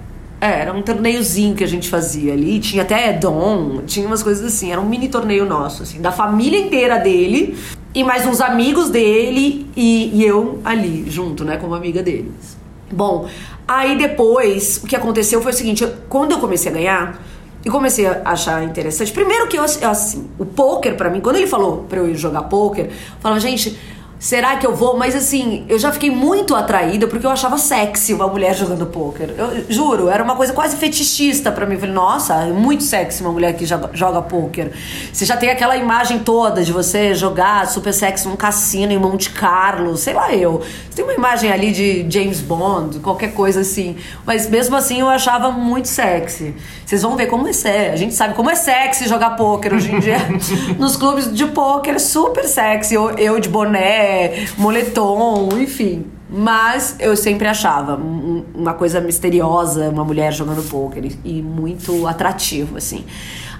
[0.41, 2.59] É, era um torneiozinho que a gente fazia ali.
[2.59, 4.71] Tinha até Dom, tinha umas coisas assim.
[4.73, 7.57] Era um mini torneio nosso, assim, da família inteira dele.
[7.95, 12.57] E mais uns amigos dele e, e eu ali, junto, né, como amiga deles.
[12.91, 13.27] Bom,
[13.65, 17.23] Aí depois, o que aconteceu foi o seguinte: eu- quando eu comecei a ganhar,
[17.65, 19.11] e comecei a achar interessante.
[19.11, 22.43] Primeiro que eu, assim, o poker pra mim, quando ele falou pra eu ir jogar
[22.43, 23.79] poker, eu falava, gente,
[24.23, 24.95] será que eu vou?
[24.97, 29.35] Mas assim, eu já fiquei muito atraída porque eu achava sexy uma mulher jogando poker.
[29.37, 31.73] Eu juro, era uma coisa quase fetichista pra mim.
[31.73, 34.71] Eu falei, nossa, é muito sexy uma mulher que joga, joga poker.
[35.11, 39.29] Você já tem aquela imagem toda de você jogar super sexy num cassino em Monte
[39.31, 40.61] Carlo, sei lá eu.
[40.89, 43.97] Você tem uma imagem ali de James Bond, qualquer coisa assim.
[44.25, 46.55] Mas mesmo assim eu achava muito sexy.
[46.85, 47.89] Vocês vão ver como é sexy.
[47.89, 50.17] A gente sabe como é sexy jogar poker hoje em dia.
[50.79, 52.93] Nos clubes de poker, super sexy.
[52.93, 54.12] Eu, eu de boné,
[54.57, 56.05] moletom, enfim.
[56.29, 62.77] Mas eu sempre achava um- uma coisa misteriosa, uma mulher jogando poker e, muito atrativo,
[62.77, 63.05] assim.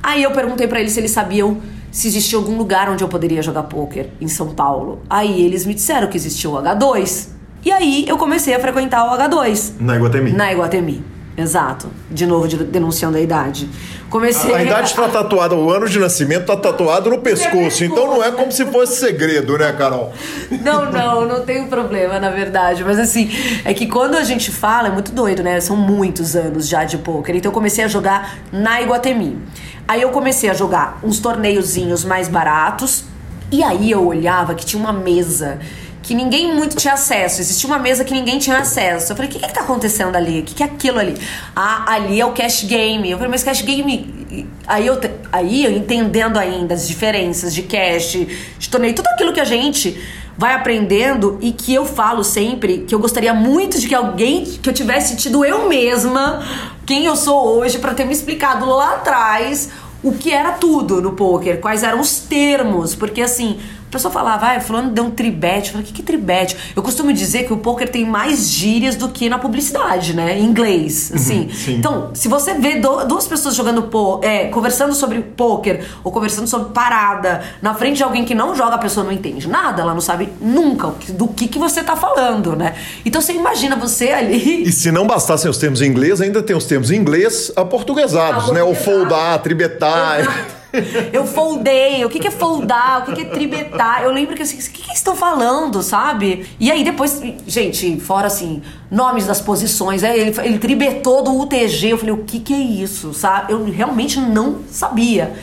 [0.02, 1.58] Aí eu perguntei pra eles se eles sabiam
[1.92, 5.02] se existia algum lugar onde eu poderia jogar poker em São Paulo.
[5.08, 7.30] Aí eles me disseram que existia o H2.
[7.63, 10.32] E aí eu comecei a frequentar o H2 Na Iguatemi.
[10.32, 11.04] na Iguatemi.
[11.38, 11.88] Exato.
[12.12, 13.70] De novo, de- denunciando a idade.
[14.13, 18.23] Comecei A idade está tatuada, o ano de nascimento está tatuado no pescoço, então não
[18.23, 20.13] é como se fosse segredo, né, Carol?
[20.62, 22.84] Não, não, não tem problema, na verdade.
[22.84, 23.32] Mas assim,
[23.65, 25.60] é que quando a gente fala, é muito doido, né?
[25.60, 27.38] São muitos anos já de pôquer.
[27.38, 29.41] Então eu comecei a jogar na Iguatemi.
[29.88, 33.06] Aí eu comecei a jogar uns torneiozinhos mais baratos.
[33.52, 35.58] E aí eu olhava que tinha uma mesa
[36.04, 37.42] que ninguém muito tinha acesso.
[37.42, 39.13] Existia uma mesa que ninguém tinha acesso.
[39.13, 40.42] Eu falei, o que, que tá acontecendo ali?
[40.42, 41.18] O que, que é aquilo ali?
[41.56, 43.10] Ah, ali é o cash game.
[43.10, 44.46] Eu falei, mas cash game.
[44.68, 45.00] Aí eu,
[45.32, 48.18] aí eu entendendo ainda as diferenças de cash,
[48.60, 49.98] de torneio, tudo aquilo que a gente
[50.38, 54.68] vai aprendendo e que eu falo sempre que eu gostaria muito de que alguém que
[54.68, 56.44] eu tivesse tido eu mesma
[56.88, 59.70] quem eu sou hoje pra ter me explicado lá atrás
[60.04, 63.58] o que era tudo no poker, quais eram os termos, porque assim,
[63.93, 65.67] pessoa falava, ah, fulano deu um tribete.
[65.67, 66.58] Eu falei, o que, que tribete?
[66.75, 70.38] Eu costumo dizer que o poker tem mais gírias do que na publicidade, né?
[70.38, 71.49] Em inglês, assim.
[71.53, 71.75] sim.
[71.75, 76.47] Então, se você vê do- duas pessoas jogando po é, conversando sobre poker ou conversando
[76.47, 79.93] sobre parada na frente de alguém que não joga, a pessoa não entende nada, ela
[79.93, 82.73] não sabe nunca do que, que você tá falando, né?
[83.06, 84.63] Então você imagina você ali.
[84.63, 88.51] E se não bastassem os termos em inglês, ainda tem os termos em inglês aportuguesados,
[88.51, 88.63] né?
[88.63, 88.99] O Aportuguesado.
[88.99, 90.62] foldar, tribetar.
[91.14, 94.04] Eu foldei, o que, que é foldar, o que, que é tribetar.
[94.04, 96.48] Eu lembro que assim, o que, que estão falando, sabe?
[96.60, 101.90] E aí depois, gente, fora assim, nomes das posições, aí ele, ele tribetou do UTG.
[101.90, 103.54] Eu falei, o que, que é isso, sabe?
[103.54, 105.34] Eu realmente não sabia.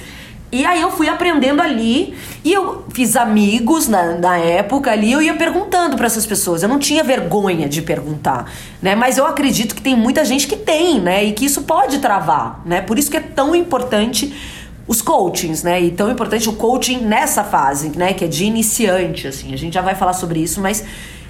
[0.53, 2.13] E aí eu fui aprendendo ali
[2.43, 6.65] e eu fiz amigos na, na época ali, eu ia perguntando pra essas pessoas.
[6.65, 8.51] Eu não tinha vergonha de perguntar,
[8.83, 8.97] né?
[8.97, 11.23] Mas eu acredito que tem muita gente que tem, né?
[11.23, 12.81] E que isso pode travar, né?
[12.81, 14.35] Por isso que é tão importante
[14.91, 15.81] os coachings, né?
[15.81, 18.13] E tão importante o coaching nessa fase, né?
[18.13, 19.55] Que é de iniciante, assim.
[19.55, 20.85] A gente já vai falar sobre isso, mas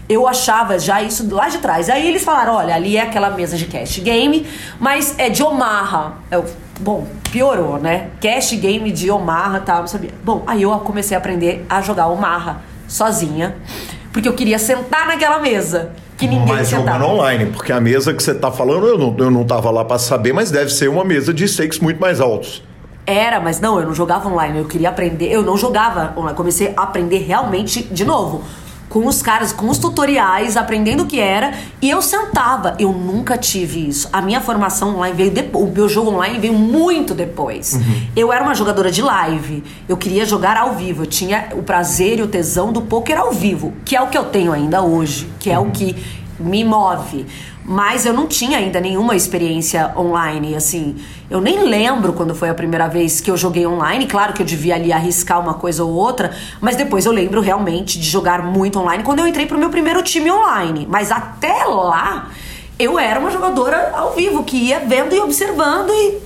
[0.08, 1.90] eu achava já isso lá de trás.
[1.90, 4.46] Aí eles falaram, olha, ali é aquela mesa de cash game,
[4.78, 6.14] mas é de Omaha.
[6.30, 6.46] Eu,
[6.80, 8.08] bom, piorou, né?
[8.18, 10.10] Cash game de Omaha, tal, não sabia.
[10.24, 13.56] Bom, aí eu comecei a aprender a jogar Omaha sozinha,
[14.10, 16.92] porque eu queria sentar naquela mesa que ninguém Mas sentava.
[16.98, 19.84] jogando online, porque a mesa que você tá falando, eu não, eu não tava lá
[19.84, 22.62] pra saber, mas deve ser uma mesa de stakes muito mais altos.
[23.10, 26.72] Era, mas não, eu não jogava online, eu queria aprender, eu não jogava online, comecei
[26.76, 28.42] a aprender realmente de novo.
[28.88, 32.74] Com os caras, com os tutoriais, aprendendo o que era, e eu sentava.
[32.76, 34.08] Eu nunca tive isso.
[34.12, 35.64] A minha formação online veio depois.
[35.64, 37.78] O meu jogo online veio muito depois.
[38.16, 39.62] Eu era uma jogadora de live.
[39.88, 41.04] Eu queria jogar ao vivo.
[41.04, 44.18] Eu tinha o prazer e o tesão do poker ao vivo, que é o que
[44.18, 45.94] eu tenho ainda hoje, que é o que
[46.40, 47.26] me move.
[47.64, 50.96] Mas eu não tinha ainda nenhuma experiência online, assim.
[51.30, 54.06] Eu nem lembro quando foi a primeira vez que eu joguei online.
[54.06, 58.00] Claro que eu devia ali arriscar uma coisa ou outra, mas depois eu lembro realmente
[58.00, 60.86] de jogar muito online quando eu entrei pro meu primeiro time online.
[60.90, 62.30] Mas até lá,
[62.78, 66.18] eu era uma jogadora ao vivo que ia vendo e observando e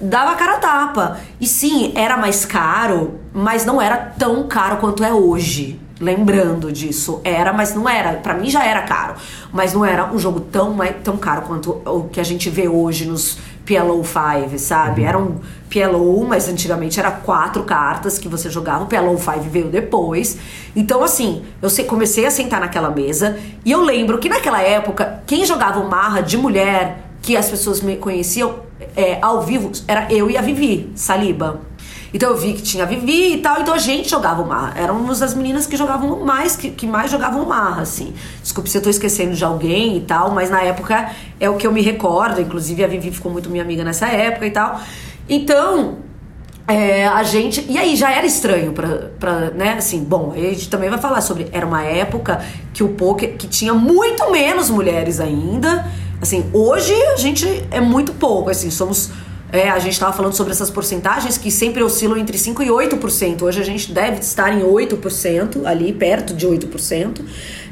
[0.00, 1.20] dava a cara a tapa.
[1.40, 5.80] E sim, era mais caro, mas não era tão caro quanto é hoje.
[5.98, 8.12] Lembrando disso, era, mas não era.
[8.14, 9.14] Pra mim já era caro,
[9.50, 13.06] mas não era um jogo tão, tão caro quanto o que a gente vê hoje
[13.06, 15.04] nos PLO 5, sabe?
[15.04, 15.36] Era um
[15.70, 18.84] PLO, mas antigamente era quatro cartas que você jogava.
[18.84, 20.38] O PLO 5 veio depois.
[20.74, 25.46] Então, assim, eu comecei a sentar naquela mesa e eu lembro que naquela época, quem
[25.46, 30.30] jogava o Marra de mulher, que as pessoas me conheciam é, ao vivo, era eu
[30.30, 31.60] e a Vivi Saliba.
[32.16, 34.72] Então eu vi que tinha Vivi e tal, então a gente jogava o Marra.
[34.74, 38.14] Éramos as meninas que jogavam mais, que, que mais jogavam o Marra, assim.
[38.42, 41.66] Desculpe se eu tô esquecendo de alguém e tal, mas na época é o que
[41.66, 42.40] eu me recordo.
[42.40, 44.80] Inclusive a Vivi ficou muito minha amiga nessa época e tal.
[45.28, 45.98] Então,
[46.66, 47.66] é, a gente.
[47.68, 48.88] E aí já era estranho pra,
[49.20, 49.50] pra.
[49.50, 49.74] né?
[49.74, 51.48] Assim, bom, a gente também vai falar sobre.
[51.52, 53.36] Era uma época que o poker.
[53.36, 55.86] que tinha muito menos mulheres ainda.
[56.18, 59.10] Assim, hoje a gente é muito pouco, assim, somos.
[59.52, 63.42] É, a gente estava falando sobre essas porcentagens que sempre oscilam entre 5% e 8%.
[63.42, 67.20] Hoje a gente deve estar em 8%, ali perto de 8%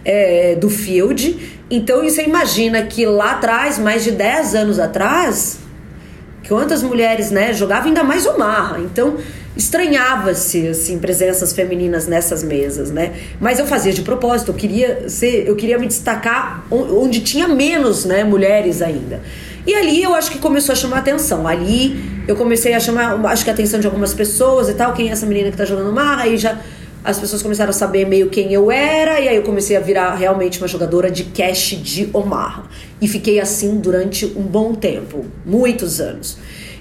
[0.05, 1.63] é, do field.
[1.71, 5.59] Então você imagina que lá atrás, mais de 10 anos atrás,
[6.47, 8.79] quantas mulheres né, jogavam ainda mais o Marra.
[8.81, 9.17] Então
[9.57, 13.13] estranhava-se assim presenças femininas nessas mesas, né?
[13.41, 18.05] Mas eu fazia de propósito, eu queria ser, eu queria me destacar onde tinha menos,
[18.05, 19.23] né, mulheres ainda.
[19.67, 21.47] E ali eu acho que começou a chamar atenção.
[21.47, 21.97] Ali
[22.29, 25.13] eu comecei a chamar, acho que a atenção de algumas pessoas e tal, quem é
[25.13, 26.61] essa menina que tá jogando marra, aí já
[27.03, 30.15] as pessoas começaram a saber meio quem eu era, e aí eu comecei a virar
[30.15, 32.65] realmente uma jogadora de cash de Omaha.
[33.01, 36.39] E fiquei assim durante um bom tempo, muitos anos.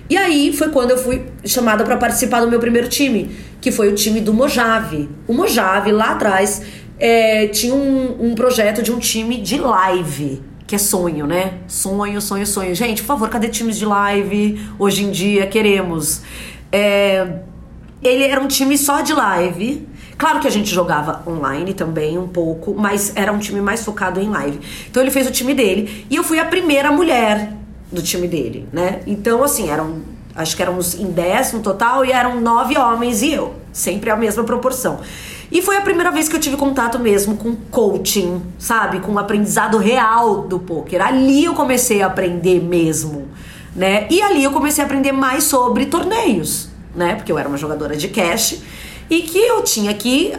[0.09, 3.89] E aí foi quando eu fui chamada para participar do meu primeiro time, que foi
[3.89, 5.09] o time do Mojave.
[5.27, 6.61] O Mojave, lá atrás,
[6.97, 10.41] é, tinha um, um projeto de um time de live
[10.73, 11.59] que é sonho, né?
[11.67, 12.73] Sonho, sonho, sonho.
[12.73, 14.59] Gente, por favor, cadê times de live?
[14.79, 16.23] Hoje em dia queremos.
[16.71, 17.41] É,
[18.01, 19.87] ele era um time só de live.
[20.17, 24.19] Claro que a gente jogava online também um pouco, mas era um time mais focado
[24.19, 24.59] em live.
[24.89, 27.53] Então ele fez o time dele e eu fui a primeira mulher
[27.91, 29.01] do time dele, né?
[29.05, 30.01] Então, assim, eram.
[30.35, 33.53] Acho que éramos em 10 no total e eram nove homens e eu.
[33.71, 35.01] Sempre a mesma proporção.
[35.53, 38.99] E foi a primeira vez que eu tive contato mesmo com coaching, sabe?
[38.99, 40.99] Com o aprendizado real do poker.
[40.99, 43.27] Ali eu comecei a aprender mesmo,
[43.75, 44.07] né?
[44.09, 47.13] E ali eu comecei a aprender mais sobre torneios, né?
[47.13, 48.63] Porque eu era uma jogadora de cash
[49.07, 50.33] e que eu tinha que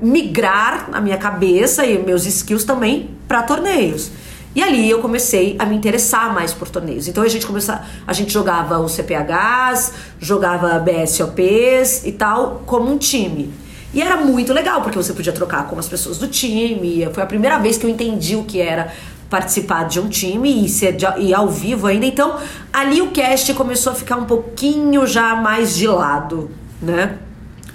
[0.00, 4.12] migrar a minha cabeça e meus skills também para torneios.
[4.54, 7.08] E ali eu comecei a me interessar mais por torneios.
[7.08, 7.74] Então a gente começou,
[8.06, 13.63] a gente jogava os CPHs, jogava BSOPs e tal como um time.
[13.94, 17.08] E era muito legal, porque você podia trocar com as pessoas do time.
[17.12, 18.92] Foi a primeira vez que eu entendi o que era
[19.30, 22.04] participar de um time e ser de, e ao vivo ainda.
[22.04, 22.36] Então,
[22.72, 26.50] ali o cast começou a ficar um pouquinho já mais de lado,
[26.82, 27.18] né?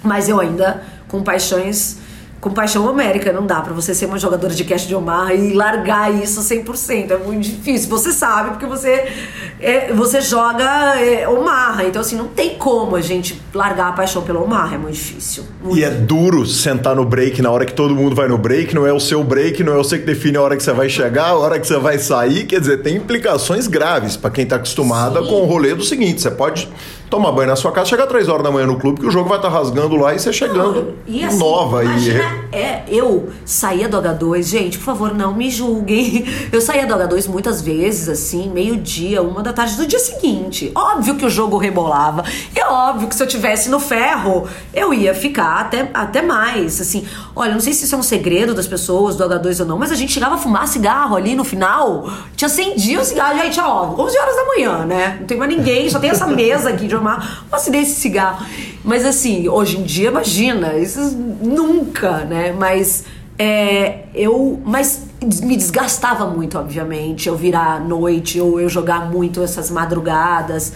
[0.02, 1.98] Mas eu ainda com paixões
[2.40, 3.32] com paixão América.
[3.32, 7.10] Não dá para você ser uma jogadora de cash de Omar e largar isso 100%.
[7.10, 7.88] É muito difícil.
[7.90, 9.08] Você sabe porque você,
[9.60, 11.84] é, você joga é, Omar.
[11.84, 14.74] Então, assim, não tem como a gente largar a paixão pelo Omar.
[14.74, 15.44] É muito difícil.
[15.62, 18.74] Muito e é duro sentar no break na hora que todo mundo vai no break.
[18.74, 20.88] Não é o seu break, não é você que define a hora que você vai
[20.88, 22.46] chegar, a hora que você vai sair.
[22.46, 25.28] Quer dizer, tem implicações graves para quem tá acostumada Sim.
[25.28, 26.68] com o rolê do seguinte: você pode
[27.10, 29.28] tomar banho na sua casa, chegar três horas da manhã no clube, que o jogo
[29.28, 31.82] vai estar tá rasgando lá e você chegando não, e assim, nova.
[31.82, 32.56] Imagina, e...
[32.56, 36.24] é, eu saía do H2, gente, por favor, não me julguem.
[36.52, 40.70] Eu saía do H2 muitas vezes, assim, meio-dia, uma da tarde do dia seguinte.
[40.74, 42.24] Óbvio que o jogo rebolava.
[42.54, 46.80] É óbvio que se eu tivesse no ferro, eu ia ficar até, até mais.
[46.80, 49.78] Assim, olha, não sei se isso é um segredo das pessoas do H2 ou não,
[49.78, 52.10] mas a gente chegava a fumar cigarro ali no final.
[52.36, 55.16] Te acendia o cigarro, gente, ó, 11 horas da manhã, né?
[55.20, 58.46] Não tem mais ninguém, só tem essa mesa aqui de fumar um acidente de cigarro.
[58.84, 61.00] Mas assim, hoje em dia, imagina, isso
[61.42, 62.52] nunca, né?
[62.52, 63.04] Mas
[63.38, 64.60] é, eu.
[64.64, 65.08] Mas
[65.42, 70.72] me desgastava muito, obviamente, eu virar à noite ou eu jogar muito essas madrugadas.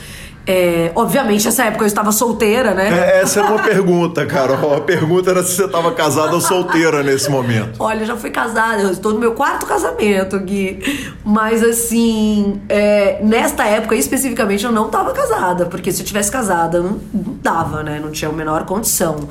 [0.47, 2.89] É, obviamente, nessa época eu estava solteira, né?
[2.89, 4.55] É, essa era uma pergunta, cara.
[4.77, 7.77] A pergunta era se você estava casada ou solteira nesse momento.
[7.79, 11.15] Olha, eu já fui casada, eu estou no meu quarto casamento, Gui.
[11.25, 16.81] Mas, assim, é, nesta época especificamente eu não estava casada, porque se eu tivesse casada,
[16.81, 17.99] não, não dava, né?
[18.03, 19.29] Não tinha a menor condição.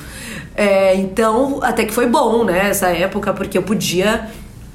[0.56, 2.70] É, então, até que foi bom, né?
[2.70, 4.28] Essa época, porque eu podia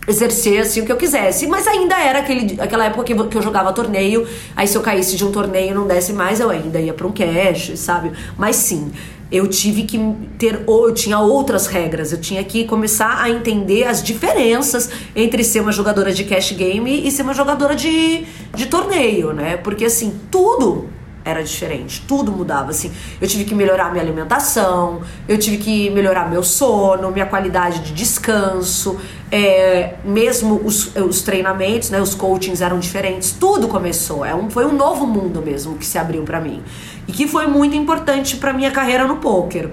[0.10, 1.48] exercer assim o que eu quisesse.
[1.48, 4.28] Mas ainda era aquele, aquela época que, que eu jogava torneio.
[4.56, 7.08] Aí se eu caísse de um torneio e não desse mais, eu ainda ia para
[7.08, 8.12] um cash, sabe?
[8.38, 8.92] Mas sim,
[9.32, 9.98] eu tive que
[10.38, 15.44] ter ou eu tinha outras regras, eu tinha que começar a entender as diferenças entre
[15.44, 19.58] ser uma jogadora de cash game e ser uma jogadora de, de torneio, né?
[19.58, 20.90] Porque assim, tudo
[21.30, 22.92] era diferente, tudo mudava assim.
[23.20, 27.94] Eu tive que melhorar minha alimentação, eu tive que melhorar meu sono, minha qualidade de
[27.94, 29.00] descanso,
[29.32, 34.26] é, mesmo os, os treinamentos, né, os coachings eram diferentes, tudo começou.
[34.26, 36.64] É um, foi um novo mundo mesmo que se abriu para mim
[37.08, 39.70] e que foi muito importante para minha carreira no poker,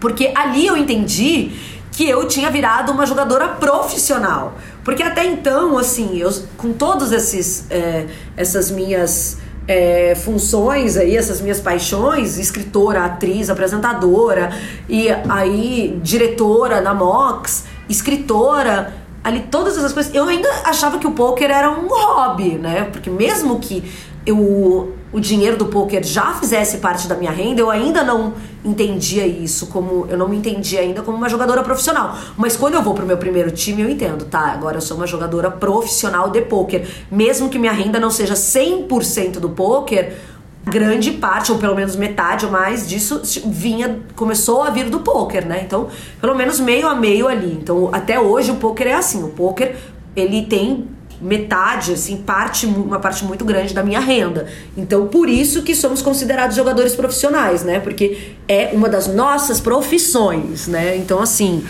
[0.00, 1.52] porque ali eu entendi
[1.92, 4.54] que eu tinha virado uma jogadora profissional.
[4.82, 6.74] Porque até então, assim, eu, com
[7.12, 8.06] esses é,
[8.36, 9.38] essas minhas
[9.72, 14.50] é, funções aí, essas minhas paixões, escritora, atriz, apresentadora
[14.88, 18.92] e aí diretora na Mox, escritora,
[19.24, 20.14] ali todas essas coisas.
[20.14, 22.88] Eu ainda achava que o poker era um hobby, né?
[22.92, 23.82] Porque mesmo que
[24.26, 28.32] eu, o dinheiro do poker já fizesse parte da minha renda, eu ainda não
[28.64, 32.16] entendia isso como eu não me entendia ainda como uma jogadora profissional.
[32.36, 34.52] Mas quando eu vou pro meu primeiro time, eu entendo, tá?
[34.52, 39.32] Agora eu sou uma jogadora profissional de poker, mesmo que minha renda não seja 100%
[39.32, 40.16] do poker,
[40.64, 45.46] grande parte ou pelo menos metade ou mais disso vinha começou a vir do poker,
[45.46, 45.62] né?
[45.64, 45.88] Então,
[46.20, 47.52] pelo menos meio a meio ali.
[47.60, 49.76] Então, até hoje o poker é assim, o poker
[50.14, 50.88] ele tem
[51.22, 54.46] metade, assim, parte, uma parte muito grande da minha renda.
[54.76, 57.78] Então, por isso que somos considerados jogadores profissionais, né?
[57.78, 60.96] Porque é uma das nossas profissões, né?
[60.96, 61.64] Então, assim,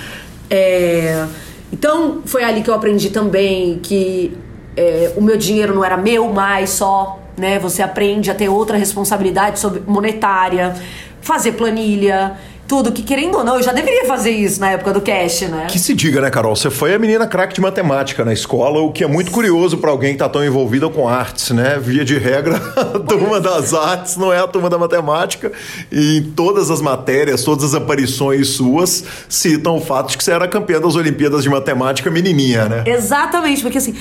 [0.48, 1.26] é...
[1.70, 4.36] então foi ali que eu aprendi também que
[4.74, 7.58] é, o meu dinheiro não era meu mais só, né?
[7.58, 10.74] Você aprende a ter outra responsabilidade sobre monetária,
[11.20, 12.38] fazer planilha
[12.72, 15.66] tudo, que querendo ou não, eu já deveria fazer isso na época do cash, né?
[15.68, 16.56] Que se diga, né, Carol?
[16.56, 19.90] Você foi a menina craque de matemática na escola, o que é muito curioso para
[19.90, 21.78] alguém que tá tão envolvida com artes, né?
[21.78, 25.52] Via de regra, a turma das artes não é a turma da matemática,
[25.90, 30.32] e em todas as matérias, todas as aparições suas citam o fato de que você
[30.32, 32.84] era campeã das Olimpíadas de Matemática menininha, né?
[32.86, 33.94] Exatamente, porque assim,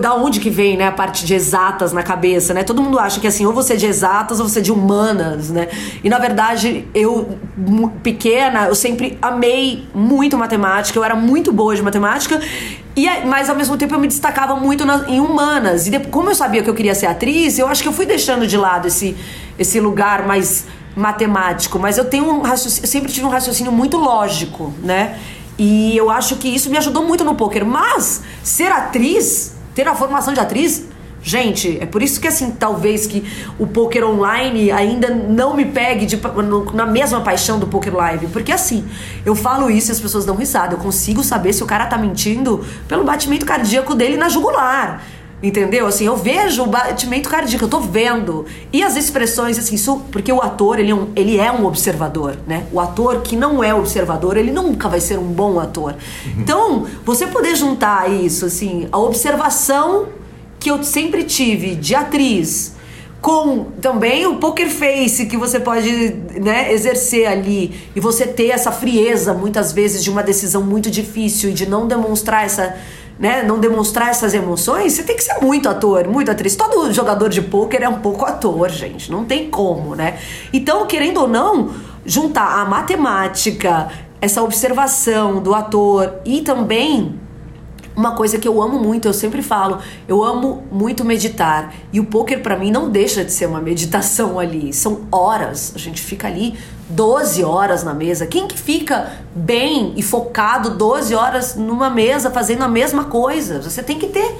[0.00, 2.64] da onde que vem, né, a parte de exatas na cabeça, né?
[2.64, 5.50] Todo mundo acha que assim, ou você é de exatas ou você é de humanas,
[5.50, 5.68] né?
[6.02, 7.36] E na verdade, eu
[8.02, 12.40] pequena, eu sempre amei muito matemática, eu era muito boa de matemática,
[12.96, 15.86] e, mas ao mesmo tempo eu me destacava muito na, em humanas.
[15.86, 18.06] E depois, como eu sabia que eu queria ser atriz, eu acho que eu fui
[18.06, 19.16] deixando de lado esse,
[19.58, 24.74] esse lugar mais matemático, mas eu tenho um eu sempre tive um raciocínio muito lógico,
[24.82, 25.16] né?
[25.58, 27.64] E eu acho que isso me ajudou muito no poker.
[27.64, 30.86] Mas ser atriz, ter a formação de atriz,
[31.22, 33.24] Gente, é por isso que assim, talvez que
[33.58, 36.18] o poker online ainda não me pegue de,
[36.72, 38.28] na mesma paixão do poker live.
[38.28, 38.84] Porque assim,
[39.24, 40.74] eu falo isso e as pessoas dão risada.
[40.74, 45.02] Eu consigo saber se o cara tá mentindo pelo batimento cardíaco dele na jugular.
[45.40, 45.86] Entendeu?
[45.86, 48.44] Assim, eu vejo o batimento cardíaco, eu tô vendo.
[48.72, 52.36] E as expressões, assim, isso, porque o ator, ele é, um, ele é um observador,
[52.44, 52.66] né?
[52.72, 55.92] O ator que não é observador, ele nunca vai ser um bom ator.
[55.92, 56.32] Uhum.
[56.38, 60.08] Então, você poder juntar isso, assim, a observação
[60.58, 62.76] que eu sempre tive de atriz,
[63.20, 65.90] com também o poker face que você pode
[66.40, 71.50] né, exercer ali e você ter essa frieza muitas vezes de uma decisão muito difícil
[71.50, 72.76] e de não demonstrar essa
[73.18, 76.54] né, não demonstrar essas emoções, você tem que ser muito ator, muito atriz.
[76.54, 80.18] Todo jogador de poker é um pouco ator, gente, não tem como, né?
[80.52, 81.74] Então, querendo ou não,
[82.06, 83.88] juntar a matemática,
[84.20, 87.18] essa observação do ator e também
[87.98, 91.74] uma coisa que eu amo muito, eu sempre falo, eu amo muito meditar.
[91.92, 94.72] E o poker para mim não deixa de ser uma meditação ali.
[94.72, 96.54] São horas, a gente fica ali
[96.88, 98.24] 12 horas na mesa.
[98.24, 103.60] Quem que fica bem e focado 12 horas numa mesa fazendo a mesma coisa?
[103.60, 104.32] Você tem que ter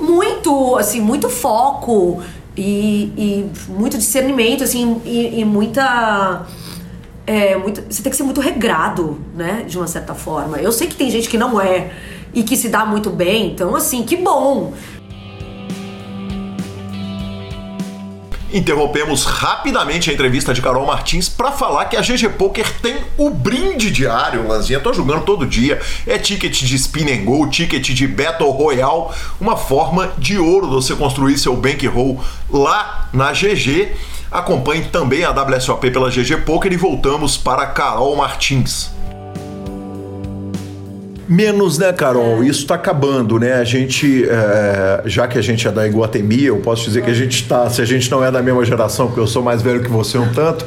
[0.00, 2.22] muito, assim, muito foco
[2.56, 6.46] e, e muito discernimento, assim, e, e muita
[7.26, 9.64] é, muito, você tem que ser muito regrado, né?
[9.66, 10.58] De uma certa forma.
[10.58, 11.90] Eu sei que tem gente que não é
[12.34, 13.46] e que se dá muito bem.
[13.46, 14.74] Então, assim, que bom.
[18.54, 23.28] Interrompemos rapidamente a entrevista de Carol Martins para falar que a GG Poker tem o
[23.28, 24.78] brinde diário, Lanzinha.
[24.78, 25.80] Tô jogando todo dia.
[26.06, 29.06] É ticket de Spin and Go, ticket de Battle Royale,
[29.40, 33.90] uma forma de ouro de você construir seu bankroll lá na GG.
[34.30, 38.93] Acompanhe também a WSOP pela GG Poker e voltamos para Carol Martins.
[41.28, 42.42] Menos, né, Carol?
[42.42, 42.46] É.
[42.46, 43.54] Isso está acabando, né?
[43.54, 47.14] A gente, é, já que a gente é da Iguatemi, eu posso dizer que a
[47.14, 49.80] gente está, se a gente não é da mesma geração, porque eu sou mais velho
[49.80, 50.66] que você um tanto,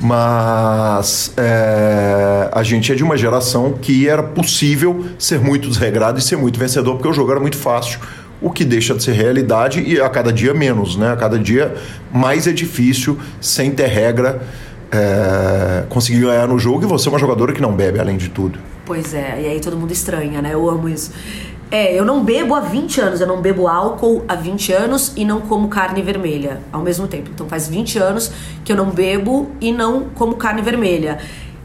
[0.00, 6.22] mas é, a gente é de uma geração que era possível ser muito desregrado e
[6.22, 8.00] ser muito vencedor, porque o jogo era muito fácil
[8.40, 11.12] o que deixa de ser realidade e a cada dia menos, né?
[11.12, 11.74] A cada dia
[12.12, 14.40] mais é difícil, sem ter regra,
[14.92, 18.28] é, conseguir ganhar no jogo e você é uma jogadora que não bebe, além de
[18.28, 18.58] tudo.
[18.88, 20.54] Pois é, e aí todo mundo estranha, né?
[20.54, 21.12] Eu amo isso.
[21.70, 25.26] É, eu não bebo há 20 anos, eu não bebo álcool há 20 anos e
[25.26, 27.28] não como carne vermelha ao mesmo tempo.
[27.30, 28.32] Então faz 20 anos
[28.64, 31.18] que eu não bebo e não como carne vermelha.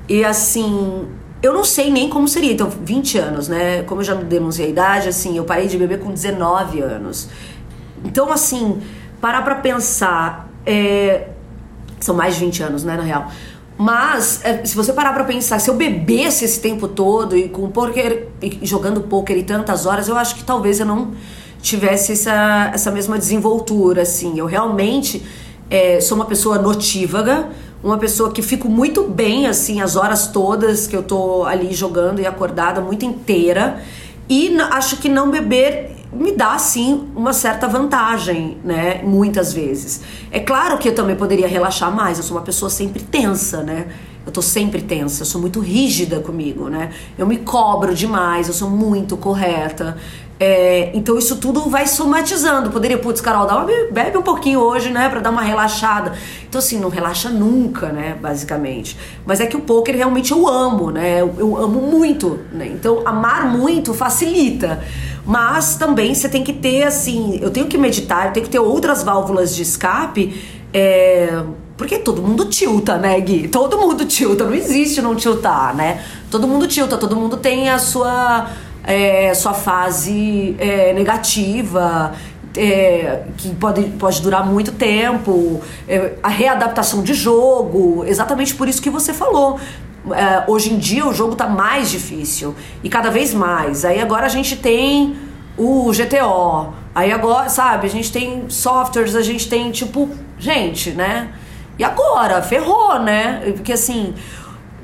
[0.09, 1.07] E assim,
[1.41, 2.51] eu não sei nem como seria.
[2.51, 3.83] Então, 20 anos, né?
[3.83, 7.29] Como eu já denunciei a idade, assim, eu parei de beber com 19 anos.
[8.03, 8.81] Então, assim,
[9.21, 10.49] parar pra pensar.
[10.65, 11.29] É...
[12.01, 13.31] São mais de 20 anos, né, na real.
[13.77, 17.69] Mas, é, se você parar pra pensar, se eu bebesse esse tempo todo e com
[17.69, 21.11] poker, e jogando poker e tantas horas, eu acho que talvez eu não
[21.61, 24.37] tivesse essa, essa mesma desenvoltura, assim.
[24.37, 25.23] Eu realmente
[25.69, 27.49] é, sou uma pessoa notívaga,
[27.83, 32.19] uma pessoa que fico muito bem, assim, as horas todas que eu tô ali jogando
[32.19, 33.81] e acordada, muito inteira.
[34.29, 39.01] E acho que não beber me dá sim uma certa vantagem, né?
[39.03, 40.01] Muitas vezes.
[40.31, 43.87] É claro que eu também poderia relaxar mais, eu sou uma pessoa sempre tensa, né?
[44.25, 46.91] Eu tô sempre tensa, eu sou muito rígida comigo, né?
[47.17, 49.97] Eu me cobro demais, eu sou muito correta.
[50.39, 52.69] É, então isso tudo vai somatizando.
[52.69, 56.13] Poderia, putz, Carol, dá uma, bebe um pouquinho hoje, né, para dar uma relaxada.
[56.47, 58.97] Então assim, não relaxa nunca, né, basicamente.
[59.25, 61.21] Mas é que o poker realmente eu amo, né?
[61.21, 62.67] Eu, eu amo muito, né?
[62.67, 64.83] Então amar muito facilita.
[65.25, 68.59] Mas também você tem que ter assim, eu tenho que meditar, eu tenho que ter
[68.59, 70.61] outras válvulas de escape.
[70.73, 71.43] É,
[71.77, 73.47] porque todo mundo tilta, né, Gui?
[73.47, 76.03] Todo mundo tilta, não existe não tiltar, né?
[76.29, 78.47] Todo mundo tilta, todo mundo tem a sua,
[78.83, 82.13] é, sua fase é, negativa,
[82.55, 88.81] é, que pode, pode durar muito tempo, é, a readaptação de jogo, exatamente por isso
[88.81, 89.59] que você falou.
[90.11, 92.53] É, hoje em dia o jogo tá mais difícil
[92.83, 93.85] e cada vez mais.
[93.85, 95.15] Aí agora a gente tem
[95.57, 101.29] o GTO, aí agora, sabe, a gente tem softwares, a gente tem tipo, gente, né?
[101.77, 102.41] E agora?
[102.41, 103.41] Ferrou, né?
[103.55, 104.13] Porque assim,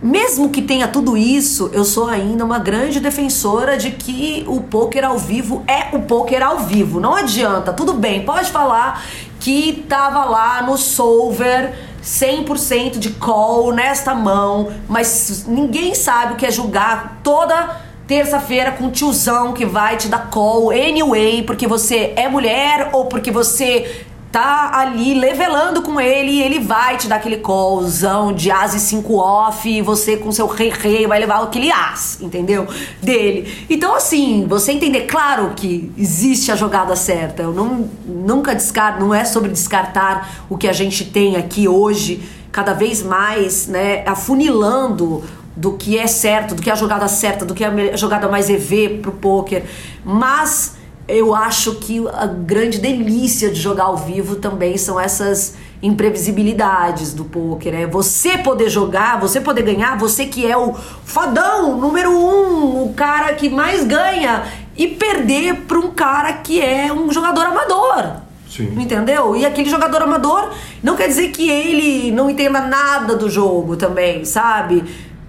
[0.02, 5.04] mesmo que tenha tudo isso, eu sou ainda uma grande defensora de que o poker
[5.04, 7.00] ao vivo é o poker ao vivo.
[7.00, 9.04] Não adianta, tudo bem, pode falar
[9.40, 11.74] que tava lá no solver
[12.04, 18.90] 100% de call nesta mão, mas ninguém sabe o que é julgar toda terça-feira com
[18.90, 24.72] tiozão que vai te dar call anyway, porque você é mulher ou porque você tá
[24.74, 29.16] ali levelando com ele e ele vai te dar aquele callzão de as e 5
[29.16, 32.68] off e você com seu rei rei vai levar aquele as, entendeu?
[33.02, 33.66] Dele.
[33.70, 37.42] Então assim, você entender, claro que existe a jogada certa.
[37.42, 42.22] Eu não, nunca descarto, não é sobre descartar o que a gente tem aqui hoje,
[42.52, 45.24] cada vez mais, né, afunilando
[45.56, 48.30] do que é certo, do que é a jogada certa, do que é a jogada
[48.30, 49.64] mais EV pro poker,
[50.06, 50.79] mas
[51.10, 57.26] eu acho que a grande delícia de jogar ao vivo também são essas imprevisibilidades do
[57.26, 57.74] poker.
[57.74, 62.94] É você poder jogar, você poder ganhar, você que é o fodão número um, o
[62.94, 64.44] cara que mais ganha,
[64.78, 68.22] e perder para um cara que é um jogador amador.
[68.48, 68.74] Sim.
[68.80, 69.36] Entendeu?
[69.36, 70.50] E aquele jogador amador
[70.82, 74.84] não quer dizer que ele não entenda nada do jogo também, sabe?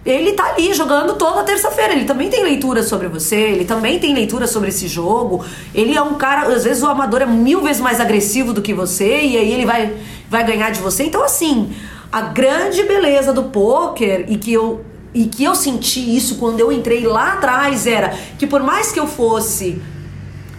[0.04, 1.92] Ele tá ali jogando toda terça-feira.
[1.92, 5.44] Ele também tem leitura sobre você, ele também tem leitura sobre esse jogo.
[5.74, 8.72] Ele é um cara, às vezes o amador é mil vezes mais agressivo do que
[8.72, 9.94] você e aí ele vai,
[10.28, 11.04] vai ganhar de você.
[11.04, 11.72] Então, assim,
[12.10, 16.70] a grande beleza do poker e que eu e que eu senti isso quando eu
[16.70, 19.82] entrei lá atrás era que por mais que eu fosse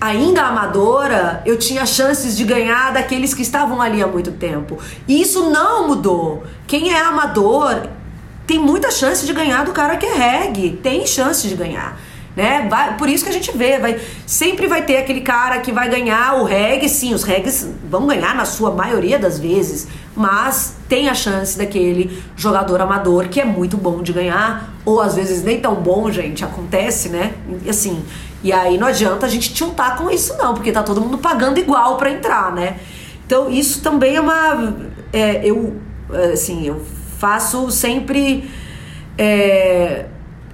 [0.02, 4.80] ainda amadora, eu tinha chances de ganhar daqueles que estavam ali há muito tempo.
[5.08, 6.44] E isso não mudou.
[6.68, 7.88] Quem é amador
[8.52, 10.72] tem muita chance de ganhar do cara que é reggae.
[10.84, 11.98] Tem chance de ganhar.
[12.36, 12.68] Né?
[12.70, 13.98] Vai, por isso que a gente vê, vai,
[14.28, 18.36] sempre vai ter aquele cara que vai ganhar o reggae, sim, os reggaes vão ganhar
[18.36, 23.78] na sua maioria das vezes, mas tem a chance daquele jogador amador que é muito
[23.78, 27.34] bom de ganhar, ou às vezes nem tão bom, gente, acontece, né?
[27.66, 28.04] E assim,
[28.44, 31.58] e aí não adianta a gente tiltar com isso não, porque tá todo mundo pagando
[31.58, 32.80] igual para entrar, né?
[33.26, 34.76] Então isso também é uma,
[35.12, 35.76] é, eu,
[36.34, 36.82] assim, eu
[37.22, 38.50] faço sempre
[39.16, 40.06] é,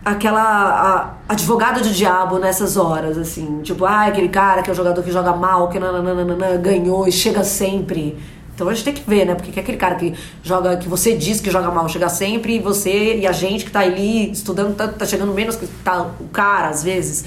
[0.03, 4.76] aquela a, advogada do diabo nessas horas, assim, tipo, ah, aquele cara que é o
[4.76, 8.18] jogador que joga mal, que nananana, ganhou e chega sempre.
[8.53, 9.36] Então a gente tem que ver, né?
[9.36, 10.13] Porque é aquele cara que
[10.43, 13.72] joga, que você diz que joga mal, chega sempre, e você e a gente que
[13.72, 17.24] tá ali estudando tá, tá chegando menos que tá o cara, às vezes.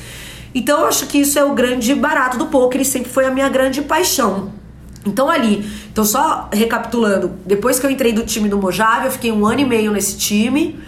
[0.55, 3.30] Então eu acho que isso é o grande barato do poker e sempre foi a
[3.30, 4.59] minha grande paixão.
[5.05, 9.32] Então ali, então só recapitulando, depois que eu entrei do time do Mojave, eu fiquei
[9.32, 10.78] um ano e meio nesse time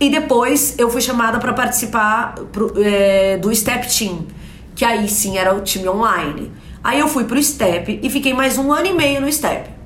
[0.00, 4.26] e depois eu fui chamada para participar pro, é, do Step Team,
[4.74, 6.50] que aí sim era o time online.
[6.82, 9.77] Aí eu fui pro Step e fiquei mais um ano e meio no Step.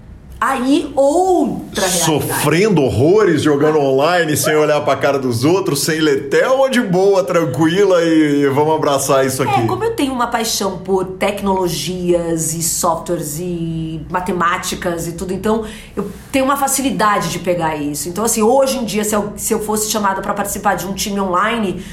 [0.45, 2.05] Aí outra realidade.
[2.05, 7.23] Sofrendo horrores jogando online, sem olhar pra cara dos outros, sem letel ou de boa,
[7.23, 9.61] tranquila e vamos abraçar isso aqui?
[9.61, 15.65] É, como eu tenho uma paixão por tecnologias e softwares e matemáticas e tudo, então
[15.95, 18.09] eu tenho uma facilidade de pegar isso.
[18.09, 20.93] Então, assim, hoje em dia, se eu, se eu fosse chamada para participar de um
[20.93, 21.85] time online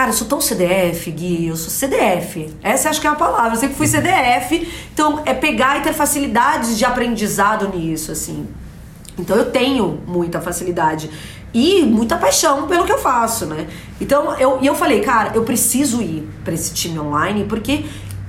[0.00, 2.50] Cara, eu sou tão CDF, Gui, eu sou CDF.
[2.62, 3.52] Essa acho que é a palavra.
[3.52, 4.66] Eu sempre fui CDF.
[4.94, 8.48] Então, é pegar e ter facilidades de aprendizado nisso, assim.
[9.18, 11.10] Então, eu tenho muita facilidade
[11.52, 13.66] e muita paixão pelo que eu faço, né?
[14.00, 17.84] Então, eu, e eu falei, cara, eu preciso ir para esse time online porque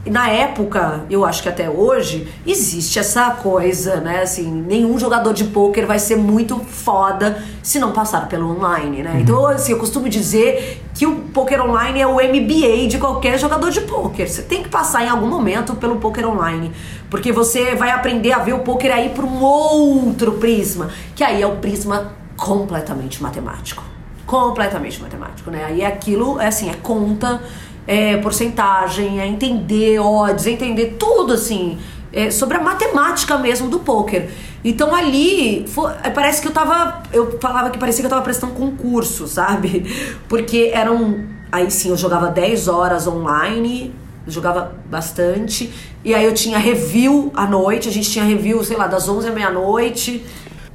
[0.06, 4.22] na época, eu acho que até hoje, existe essa coisa, né?
[4.24, 9.12] Assim, nenhum jogador de pôquer vai ser muito foda se não passar pelo online, né?
[9.12, 9.20] Uhum.
[9.20, 13.70] Então, assim, eu costumo dizer que o poker online é o MBA de qualquer jogador
[13.70, 14.28] de poker.
[14.28, 16.72] Você tem que passar em algum momento pelo poker online,
[17.08, 21.43] porque você vai aprender a ver o poker aí por um outro prisma, que aí
[21.43, 23.84] é o prisma completamente matemático.
[24.26, 25.66] Completamente matemático, né?
[25.66, 27.39] Aí é aquilo, é assim, é conta,
[27.88, 31.77] é porcentagem, é entender odds, é entender tudo assim,
[32.13, 34.29] é sobre a matemática mesmo do poker.
[34.63, 37.01] Então ali, foi, parece que eu tava.
[37.11, 39.86] Eu falava que parecia que eu tava prestando concurso, sabe?
[40.29, 41.25] Porque eram.
[41.51, 43.93] Aí sim, eu jogava 10 horas online,
[44.27, 45.71] jogava bastante.
[46.03, 49.27] E aí eu tinha review à noite, a gente tinha review, sei lá, das 11
[49.27, 50.23] à meia-noite.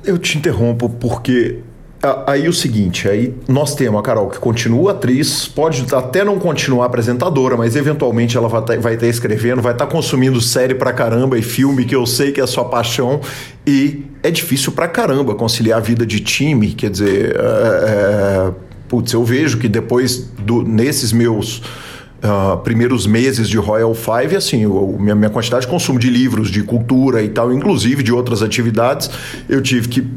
[0.04, 1.62] Eu te interrompo porque
[2.26, 6.86] Aí o seguinte, aí nós temos a Carol que continua atriz, pode até não continuar
[6.86, 10.92] apresentadora, mas eventualmente ela vai estar tá, tá escrevendo, vai estar tá consumindo série pra
[10.92, 13.20] caramba e filme, que eu sei que é a sua paixão,
[13.66, 18.52] e é difícil pra caramba conciliar a vida de time, quer dizer, é, é,
[18.88, 21.62] putz, eu vejo que depois, do, nesses meus
[22.16, 26.50] Uh, primeiros meses de Royal Five, assim, o, minha, minha quantidade de consumo de livros,
[26.50, 29.10] de cultura e tal, inclusive de outras atividades,
[29.48, 30.08] eu tive que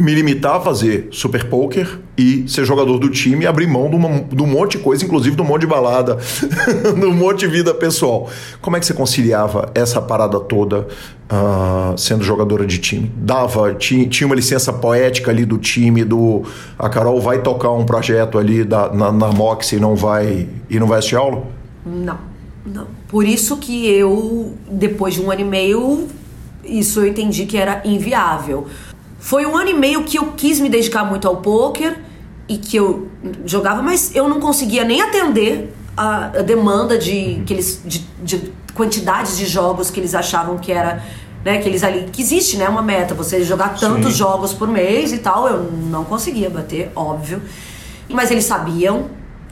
[0.00, 3.96] me limitar a fazer super poker e ser jogador do time e abrir mão de,
[3.96, 6.18] uma, de um monte de coisa, inclusive de um monte de balada,
[6.98, 8.28] de um monte de vida pessoal.
[8.60, 10.80] Como é que você conciliava essa parada toda
[11.30, 13.10] uh, sendo jogadora de time?
[13.16, 16.44] Dava, tinha, tinha uma licença poética ali do time, do
[16.78, 20.78] a Carol vai tocar um projeto ali da, na, na Mox e não vai, e
[20.78, 21.44] não vai assistir aula?
[21.84, 22.18] Não,
[22.64, 22.86] não.
[23.08, 26.08] Por isso que eu, depois de um ano e meio,
[26.64, 28.66] isso eu entendi que era inviável
[29.26, 31.98] foi um ano e meio que eu quis me dedicar muito ao poker
[32.48, 33.08] e que eu
[33.44, 38.52] jogava, mas eu não conseguia nem atender a, a demanda de, que eles, de, de
[38.72, 41.04] quantidades de jogos que eles achavam que era
[41.44, 44.18] né, que eles ali que existe, né, uma meta, você jogar tantos Sim.
[44.18, 47.42] jogos por mês e tal, eu não conseguia bater, óbvio.
[48.08, 49.06] Mas eles sabiam.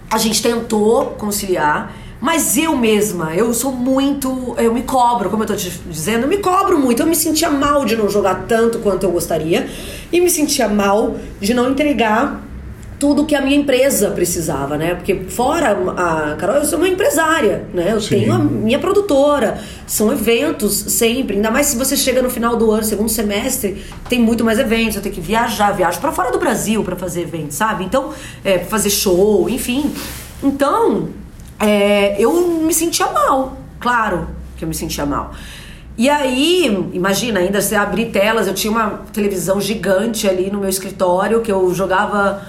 [0.09, 1.93] A gente tentou conciliar.
[2.25, 4.55] Mas eu mesma, eu sou muito.
[4.57, 7.03] Eu me cobro, como eu tô te dizendo, eu me cobro muito.
[7.03, 9.69] Eu me sentia mal de não jogar tanto quanto eu gostaria.
[10.11, 12.43] E me sentia mal de não entregar
[12.99, 14.95] tudo que a minha empresa precisava, né?
[14.95, 17.93] Porque fora a Carol, eu sou uma empresária, né?
[17.93, 18.21] Eu Sim.
[18.21, 22.71] tenho a minha produtora, são eventos sempre, ainda mais se você chega no final do
[22.71, 26.39] ano, segundo semestre, tem muito mais eventos, eu tenho que viajar, viajo para fora do
[26.39, 27.85] Brasil para fazer eventos, sabe?
[27.85, 29.93] Então, é, fazer show, enfim.
[30.43, 31.11] Então,
[31.59, 35.33] é, eu me sentia mal, claro que eu me sentia mal.
[35.97, 40.69] E aí, imagina, ainda você abrir telas, eu tinha uma televisão gigante ali no meu
[40.69, 42.43] escritório que eu jogava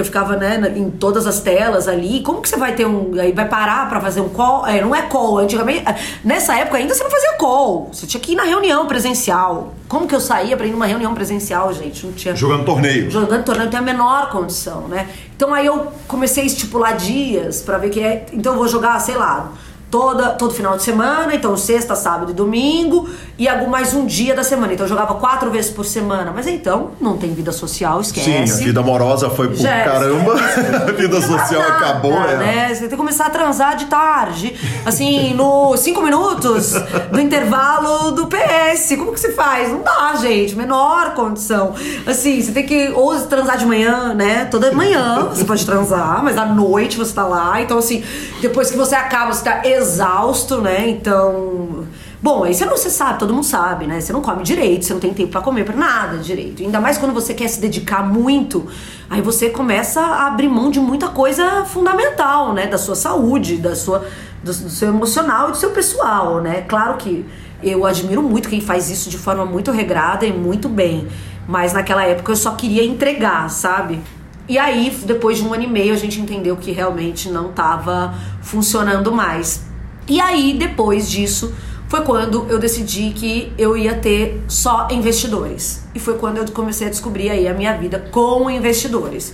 [0.00, 2.22] que eu ficava né, em todas as telas ali.
[2.22, 3.12] Como que você vai ter um.
[3.20, 4.66] Aí vai parar para fazer um call?
[4.66, 5.38] É, não é call.
[5.38, 5.84] Antigamente,
[6.24, 7.90] nessa época ainda você não fazia call.
[7.92, 9.74] Você tinha que ir na reunião presencial.
[9.88, 12.06] Como que eu saía para ir numa reunião presencial, gente?
[12.06, 12.34] Não tinha.
[12.34, 13.10] Jogando torneio.
[13.10, 15.08] Jogando torneio, não tem a menor condição, né?
[15.36, 18.26] Então aí eu comecei a estipular dias para ver que é.
[18.32, 19.52] Então eu vou jogar, sei lá
[19.90, 24.44] toda, todo final de semana, então sexta, sábado e domingo, e mais um dia da
[24.44, 24.72] semana.
[24.72, 26.32] Então eu jogava quatro vezes por semana.
[26.34, 28.30] Mas então, não tem vida social, esquece.
[28.30, 30.34] Sim, a vida amorosa foi por Já, caramba.
[30.88, 32.36] a vida social nada, acabou, é.
[32.36, 32.68] né?
[32.68, 34.54] Você tem que começar a transar de tarde.
[34.84, 36.72] Assim, no cinco minutos
[37.10, 38.96] do intervalo do PS.
[38.96, 39.70] Como que se faz?
[39.70, 40.54] Não dá, gente.
[40.54, 41.74] Menor condição.
[42.06, 44.44] Assim, você tem que ou transar de manhã, né?
[44.44, 47.60] Toda manhã você pode transar, mas à noite você tá lá.
[47.60, 48.04] Então, assim,
[48.40, 50.88] depois que você acaba, você tá exausto, né?
[50.88, 51.86] Então.
[52.22, 53.98] Bom, aí você não você sabe, todo mundo sabe, né?
[54.00, 56.62] Você não come direito, você não tem tempo para comer para nada direito.
[56.62, 58.66] Ainda mais quando você quer se dedicar muito,
[59.08, 62.66] aí você começa a abrir mão de muita coisa fundamental, né?
[62.66, 64.06] Da sua saúde, da sua,
[64.44, 66.62] do, do seu emocional e do seu pessoal, né?
[66.68, 67.24] Claro que
[67.62, 71.08] eu admiro muito quem faz isso de forma muito regrada e muito bem.
[71.48, 74.00] Mas naquela época eu só queria entregar, sabe?
[74.48, 78.12] E aí, depois de um ano e meio, a gente entendeu que realmente não estava
[78.42, 79.69] funcionando mais.
[80.10, 81.54] E aí, depois disso,
[81.86, 85.84] foi quando eu decidi que eu ia ter só investidores.
[85.94, 89.32] E foi quando eu comecei a descobrir aí a minha vida com investidores.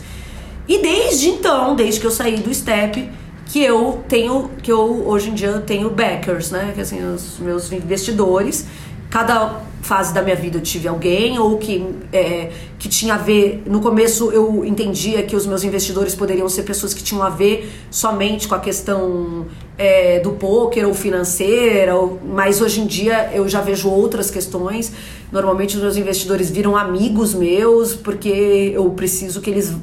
[0.69, 3.11] E desde então, desde que eu saí do Step,
[3.47, 6.73] que eu tenho, que eu hoje em dia tenho backers, né?
[6.75, 8.67] Que assim, os meus investidores
[9.11, 13.63] cada fase da minha vida eu tive alguém ou que, é, que tinha a ver.
[13.67, 17.73] No começo eu entendia que os meus investidores poderiam ser pessoas que tinham a ver
[17.91, 19.47] somente com a questão
[19.79, 24.93] é, do poker ou financeira, ou, mas hoje em dia eu já vejo outras questões.
[25.31, 29.75] Normalmente os meus investidores viram amigos meus porque eu preciso que eles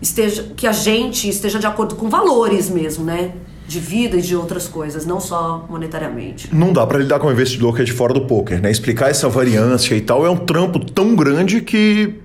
[0.00, 3.32] esteja, que a gente esteja de acordo com valores mesmo, né?
[3.66, 6.54] de vida e de outras coisas, não só monetariamente.
[6.54, 8.70] Não dá para lidar com um investidor que é de fora do poker, né?
[8.70, 12.16] Explicar essa variância e tal é um trampo tão grande que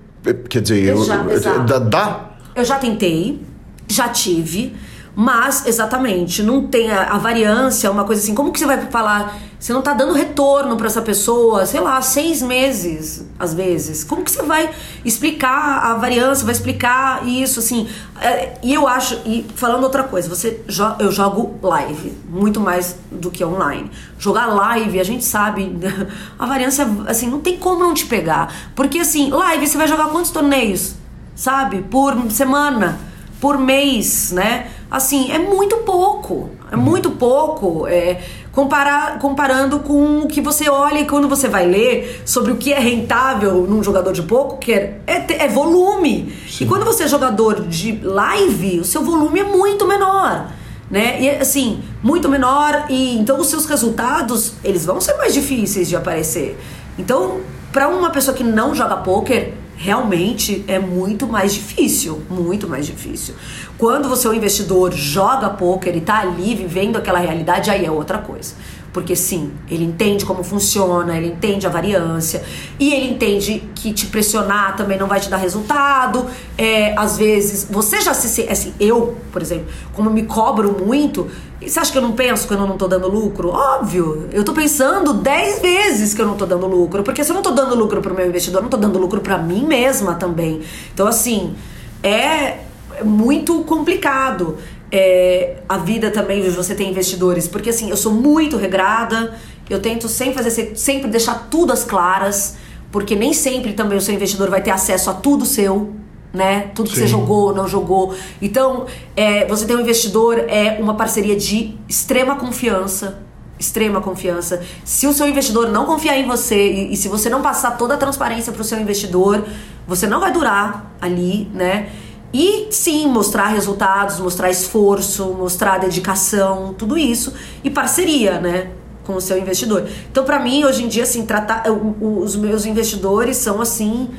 [0.50, 3.40] quer dizer, eu, já, eu, dá, dá Eu já tentei,
[3.86, 4.74] já tive,
[5.20, 8.36] Mas, exatamente, não tem a, a variância, uma coisa assim.
[8.36, 9.36] Como que você vai falar?
[9.58, 14.04] Você não tá dando retorno para essa pessoa, sei lá, seis meses, às vezes.
[14.04, 14.70] Como que você vai
[15.04, 17.88] explicar a variância, vai explicar isso, assim?
[18.20, 20.60] É, e eu acho, e falando outra coisa, você
[21.00, 23.90] eu jogo live, muito mais do que online.
[24.20, 25.76] Jogar live, a gente sabe,
[26.38, 28.54] a variância, assim, não tem como não te pegar.
[28.72, 30.94] Porque, assim, live, você vai jogar quantos torneios?
[31.34, 31.82] Sabe?
[31.82, 33.00] Por semana,
[33.40, 34.77] por mês, né?
[34.90, 36.50] Assim, é muito pouco.
[36.70, 37.86] É muito pouco.
[37.86, 38.20] É,
[38.52, 42.72] comparar, comparando com o que você olha e quando você vai ler sobre o que
[42.72, 46.34] é rentável num jogador de poker, é, é volume.
[46.48, 46.64] Sim.
[46.64, 50.50] E quando você é jogador de live, o seu volume é muito menor.
[50.90, 51.20] Né?
[51.20, 55.94] E assim, muito menor e então os seus resultados, eles vão ser mais difíceis de
[55.94, 56.58] aparecer.
[56.98, 62.84] Então, para uma pessoa que não joga poker, realmente é muito mais difícil, muito mais
[62.84, 63.34] difícil.
[63.78, 67.90] Quando você é um investidor, joga poker e tá ali vivendo aquela realidade, aí é
[67.90, 68.54] outra coisa.
[68.98, 72.42] Porque sim, ele entende como funciona, ele entende a variância
[72.80, 76.26] e ele entende que te pressionar também não vai te dar resultado.
[76.58, 78.48] É, às vezes, você já se.
[78.50, 81.28] Assim, eu, por exemplo, como me cobro muito,
[81.64, 83.50] você acha que eu não penso quando eu não tô dando lucro?
[83.50, 87.34] Óbvio, eu tô pensando 10 vezes que eu não tô dando lucro, porque se eu
[87.34, 90.14] não tô dando lucro pro meu investidor, eu não tô dando lucro para mim mesma
[90.14, 90.60] também.
[90.92, 91.54] Então, assim,
[92.02, 92.58] é
[93.04, 94.58] muito complicado
[94.90, 99.34] é, a vida também de você ter investidores, porque assim, eu sou muito regrada,
[99.68, 102.56] eu tento sempre fazer, sempre deixar tudo às claras,
[102.90, 105.92] porque nem sempre também o seu investidor vai ter acesso a tudo seu,
[106.32, 106.70] né?
[106.74, 107.02] Tudo que Sim.
[107.02, 108.14] você jogou, não jogou.
[108.40, 113.18] Então, é, você ter um investidor é uma parceria de extrema confiança.
[113.58, 114.62] Extrema confiança.
[114.84, 117.94] Se o seu investidor não confiar em você e, e se você não passar toda
[117.94, 119.44] a transparência para o seu investidor,
[119.86, 121.88] você não vai durar ali, né?
[122.32, 127.32] E sim, mostrar resultados, mostrar esforço, mostrar dedicação, tudo isso.
[127.64, 128.70] E parceria, né?
[129.04, 129.88] Com o seu investidor.
[130.10, 131.64] Então, para mim, hoje em dia, assim, tratar.
[132.00, 134.10] Os meus investidores são, assim,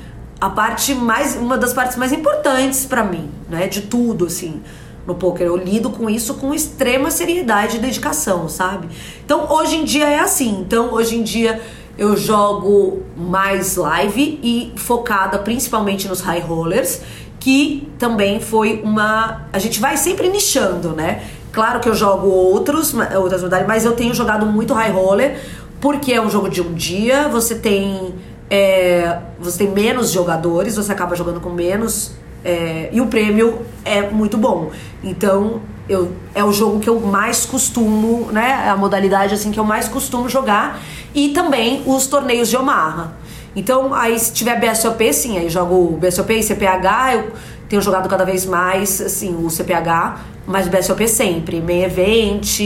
[0.42, 1.36] a parte mais.
[1.36, 3.68] Uma das partes mais importantes para mim, né?
[3.68, 4.62] De tudo, assim
[5.06, 5.48] no poker.
[5.48, 8.88] Eu lido com isso com extrema seriedade e dedicação, sabe?
[9.26, 10.60] Então, hoje em dia é assim.
[10.62, 11.60] Então, hoje em dia
[11.98, 17.02] eu jogo mais live e focada principalmente nos high rollers
[17.40, 19.48] que também foi uma.
[19.54, 21.24] A gente vai sempre nichando, né?
[21.52, 25.38] Claro que eu jogo outros, outras modalidades, mas eu tenho jogado muito high roller,
[25.82, 28.14] porque é um jogo de um dia, você tem.
[28.50, 32.12] É, você tem menos jogadores, você acaba jogando com menos.
[32.44, 34.72] É, e o prêmio é muito bom.
[35.04, 38.64] Então, eu, é o jogo que eu mais costumo, né?
[38.66, 40.80] É a modalidade assim que eu mais costumo jogar.
[41.14, 43.14] E também os torneios de Omaha.
[43.60, 47.34] Então, aí se tiver BSOP, sim, aí jogo BSOP e CPH, eu
[47.68, 52.62] tenho jogado cada vez mais, assim, o CPH, mas o BSOP sempre, main event,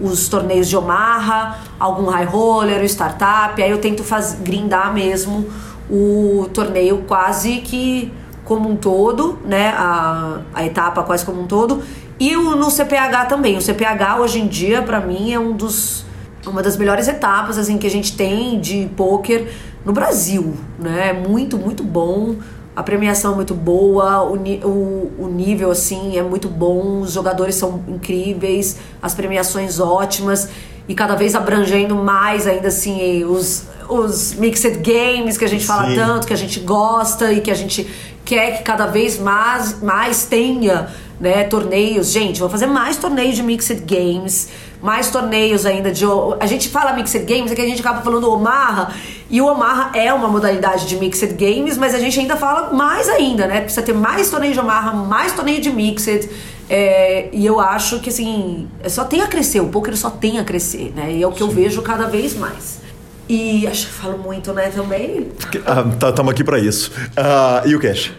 [0.00, 5.46] os torneios de Omaha, algum high roller, startup, aí eu tento faz, grindar mesmo
[5.90, 8.10] o torneio quase que
[8.46, 11.82] como um todo, né, a, a etapa quase como um todo,
[12.18, 16.07] e o, no CPH também, o CPH hoje em dia para mim é um dos
[16.46, 19.48] uma das melhores etapas assim que a gente tem de poker
[19.84, 21.12] no Brasil, né?
[21.12, 22.36] Muito, muito bom.
[22.76, 27.56] A premiação é muito boa, o, o, o nível assim é muito bom, os jogadores
[27.56, 30.48] são incríveis, as premiações ótimas
[30.88, 35.88] e cada vez abrangendo mais ainda assim os, os mixed games que a gente fala
[35.88, 35.96] Sim.
[35.96, 37.84] tanto, que a gente gosta e que a gente
[38.24, 40.88] quer que cada vez mais, mais tenha
[41.20, 42.10] né, torneios.
[42.10, 44.48] Gente, vou fazer mais torneios de mixed games
[44.82, 46.04] mais torneios ainda de.
[46.40, 48.92] A gente fala Mixed Games, é que a gente acaba falando Omaha,
[49.28, 53.08] e o Omaha é uma modalidade de Mixed Games, mas a gente ainda fala mais
[53.08, 53.60] ainda, né?
[53.60, 56.28] Precisa ter mais torneio de Omaha, mais torneio de Mixed.
[56.70, 60.38] É, e eu acho que assim, é só tem a crescer, o poker só tem
[60.38, 61.12] a crescer, né?
[61.12, 61.44] E é o que Sim.
[61.44, 62.80] eu vejo cada vez mais.
[63.28, 65.28] E acho que falo muito, né, também.
[65.38, 66.90] Estamos ah, tá, aqui para isso.
[67.10, 68.12] Uh, e o cash?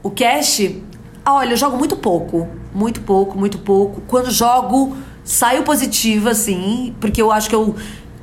[0.00, 0.70] O cash,
[1.32, 2.48] olha, eu jogo muito pouco.
[2.74, 4.02] Muito pouco, muito pouco.
[4.06, 7.74] Quando jogo saio positiva, assim, porque eu acho que eu.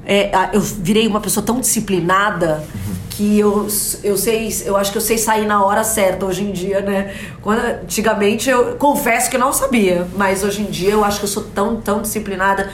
[0.05, 2.63] É, eu virei uma pessoa tão disciplinada
[3.11, 3.67] que eu,
[4.03, 7.13] eu sei, eu acho que eu sei sair na hora certa hoje em dia, né?
[7.41, 11.29] Quando, antigamente eu confesso que não sabia, mas hoje em dia eu acho que eu
[11.29, 12.71] sou tão, tão disciplinada.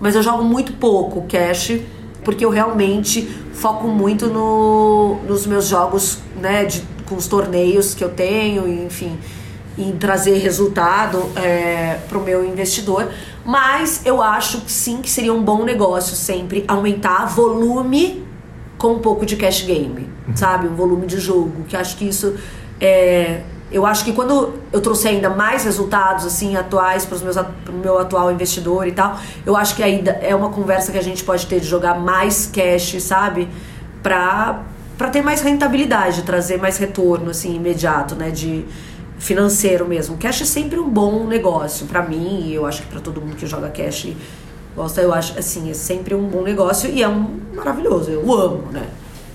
[0.00, 1.80] Mas eu jogo muito pouco cash,
[2.24, 6.64] porque eu realmente foco muito no, nos meus jogos, né?
[6.64, 9.18] De, com os torneios que eu tenho, enfim,
[9.82, 13.08] em trazer resultado é, para o meu investidor.
[13.44, 18.24] Mas eu acho que sim que seria um bom negócio sempre aumentar volume
[18.76, 20.66] com um pouco de cash game, sabe?
[20.68, 21.64] Um volume de jogo.
[21.68, 22.34] Que acho que isso
[22.80, 27.18] é, eu acho que quando eu trouxe ainda mais resultados assim atuais para
[27.72, 31.02] o meu atual investidor e tal, eu acho que ainda é uma conversa que a
[31.02, 33.48] gente pode ter de jogar mais cash, sabe?
[34.02, 34.62] Para
[34.98, 38.66] para ter mais rentabilidade, trazer mais retorno assim imediato, né, de
[39.20, 40.16] financeiro mesmo.
[40.16, 43.36] Cash é sempre um bom negócio para mim e eu acho que para todo mundo
[43.36, 44.08] que joga cash
[44.74, 48.64] gosta, eu acho assim, é sempre um bom negócio e é um maravilhoso, eu amo,
[48.72, 48.88] né?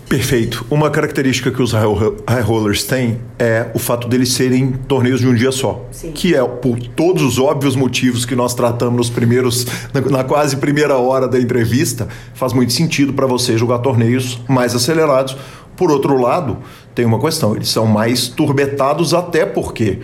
[0.09, 0.65] Perfeito.
[0.69, 5.33] Uma característica que os high rollers têm é o fato deles serem torneios de um
[5.33, 5.83] dia só.
[5.91, 6.11] Sim.
[6.11, 10.57] Que é por todos os óbvios motivos que nós tratamos nos primeiros, na, na quase
[10.57, 15.35] primeira hora da entrevista, faz muito sentido para você jogar torneios mais acelerados.
[15.75, 16.57] Por outro lado,
[16.93, 19.99] tem uma questão, eles são mais turbetados até porque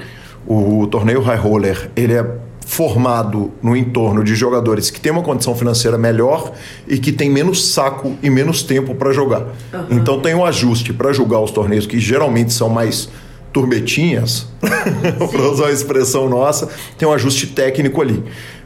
[0.46, 2.26] o torneio high roller, ele é
[2.66, 6.54] formado no entorno de jogadores que têm uma condição financeira melhor
[6.88, 9.42] e que têm menos saco e menos tempo para jogar.
[9.74, 9.88] Uhum.
[9.92, 13.10] Então tem um ajuste para jogar os torneios que geralmente são mais
[13.52, 18.24] turbetinhas, para usar uma expressão nossa, tem um ajuste técnico ali.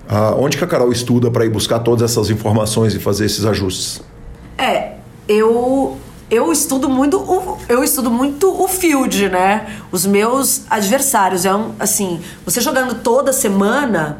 [0.07, 3.43] Ah, onde que a Carol estuda para ir buscar todas essas informações e fazer esses
[3.43, 4.01] ajustes?
[4.55, 4.91] É,
[5.27, 5.97] eu
[6.29, 9.79] eu estudo muito o, eu estudo muito o field, né?
[9.91, 11.45] Os meus adversários.
[11.45, 14.17] É um, assim, você jogando toda semana.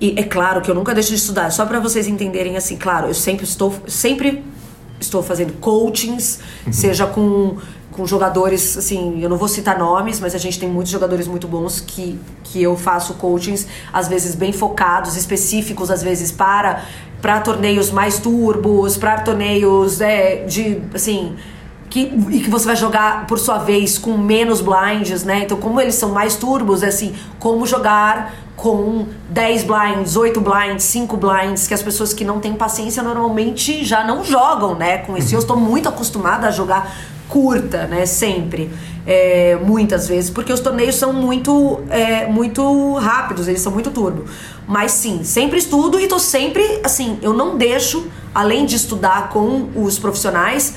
[0.00, 3.08] E é claro que eu nunca deixo de estudar, só para vocês entenderem assim, claro,
[3.08, 4.44] eu sempre estou sempre
[5.00, 6.72] estou fazendo coachings, uhum.
[6.72, 7.56] seja com,
[7.90, 11.46] com jogadores, assim, eu não vou citar nomes, mas a gente tem muitos jogadores muito
[11.46, 16.84] bons que, que eu faço coachings, às vezes bem focados, específicos, às vezes para
[17.20, 21.36] para torneios mais turbos, para torneios é, de assim
[21.88, 22.00] que,
[22.30, 25.44] e que você vai jogar por sua vez com menos blinds, né?
[25.44, 30.84] Então, como eles são mais turbos, é assim, como jogar com 10 blinds, 8 blinds,
[30.84, 34.98] 5 blinds, que as pessoas que não têm paciência normalmente já não jogam, né?
[34.98, 36.92] Com isso, eu estou muito acostumada a jogar
[37.28, 38.06] curta, né?
[38.06, 38.70] Sempre.
[39.06, 44.26] É, muitas vezes, porque os torneios são muito, é, muito rápidos, eles são muito turbo.
[44.66, 49.70] Mas sim, sempre estudo e tô sempre, assim, eu não deixo, além de estudar com
[49.74, 50.74] os profissionais,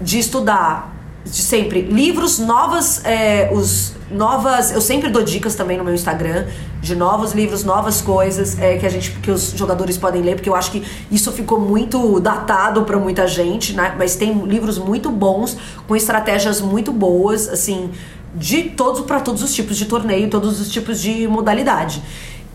[0.00, 0.92] de estudar
[1.24, 6.46] de sempre livros, novas, é, os novas, eu sempre dou dicas também no meu Instagram
[6.80, 10.48] de novos livros, novas coisas é, que a gente, que os jogadores podem ler, porque
[10.48, 13.94] eu acho que isso ficou muito datado para muita gente, né?
[13.98, 15.56] Mas tem livros muito bons
[15.86, 17.90] com estratégias muito boas, assim,
[18.34, 22.02] de todos para todos os tipos de torneio, todos os tipos de modalidade.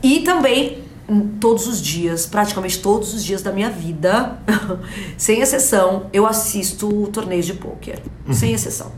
[0.01, 0.83] E também
[1.39, 4.37] todos os dias, praticamente todos os dias da minha vida,
[5.17, 8.01] sem exceção, eu assisto torneios de pôquer.
[8.27, 8.33] Uhum.
[8.33, 8.91] Sem exceção.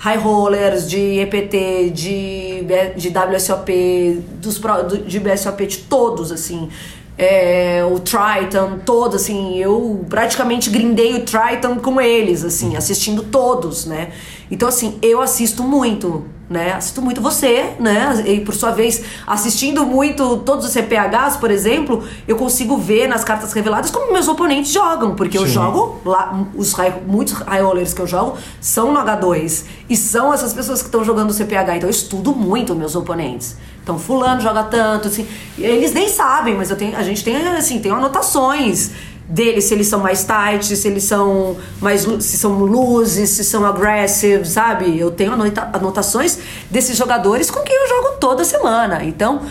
[0.00, 2.64] High rollers, de EPT, de,
[2.96, 4.58] de WSOP, dos,
[5.06, 6.70] de BSOP, de todos, assim.
[7.18, 13.84] É, o Triton, todo, assim, eu praticamente grindei o Triton com eles, assim, assistindo todos,
[13.84, 14.10] né?
[14.50, 16.72] Então, assim, eu assisto muito né?
[16.72, 18.24] Assisto muito você, né?
[18.26, 23.22] E por sua vez, assistindo muito todos os CPHs, por exemplo, eu consigo ver nas
[23.22, 25.44] cartas reveladas como meus oponentes jogam, porque Sim.
[25.44, 29.96] eu jogo lá, os high, muitos high rollers que eu jogo são no H2 e
[29.96, 33.56] são essas pessoas que estão jogando CPH, então eu estudo muito meus oponentes.
[33.82, 35.26] Então, fulano joga tanto, assim,
[35.56, 38.90] eles nem sabem, mas eu tenho, a gente tem assim, tem anotações
[39.30, 43.64] deles, se eles são mais tight, se eles são mais se são luzes, se são
[43.64, 44.98] aggressive, sabe?
[44.98, 49.04] Eu tenho anota anotações desses jogadores com quem eu jogo toda semana.
[49.04, 49.42] Então,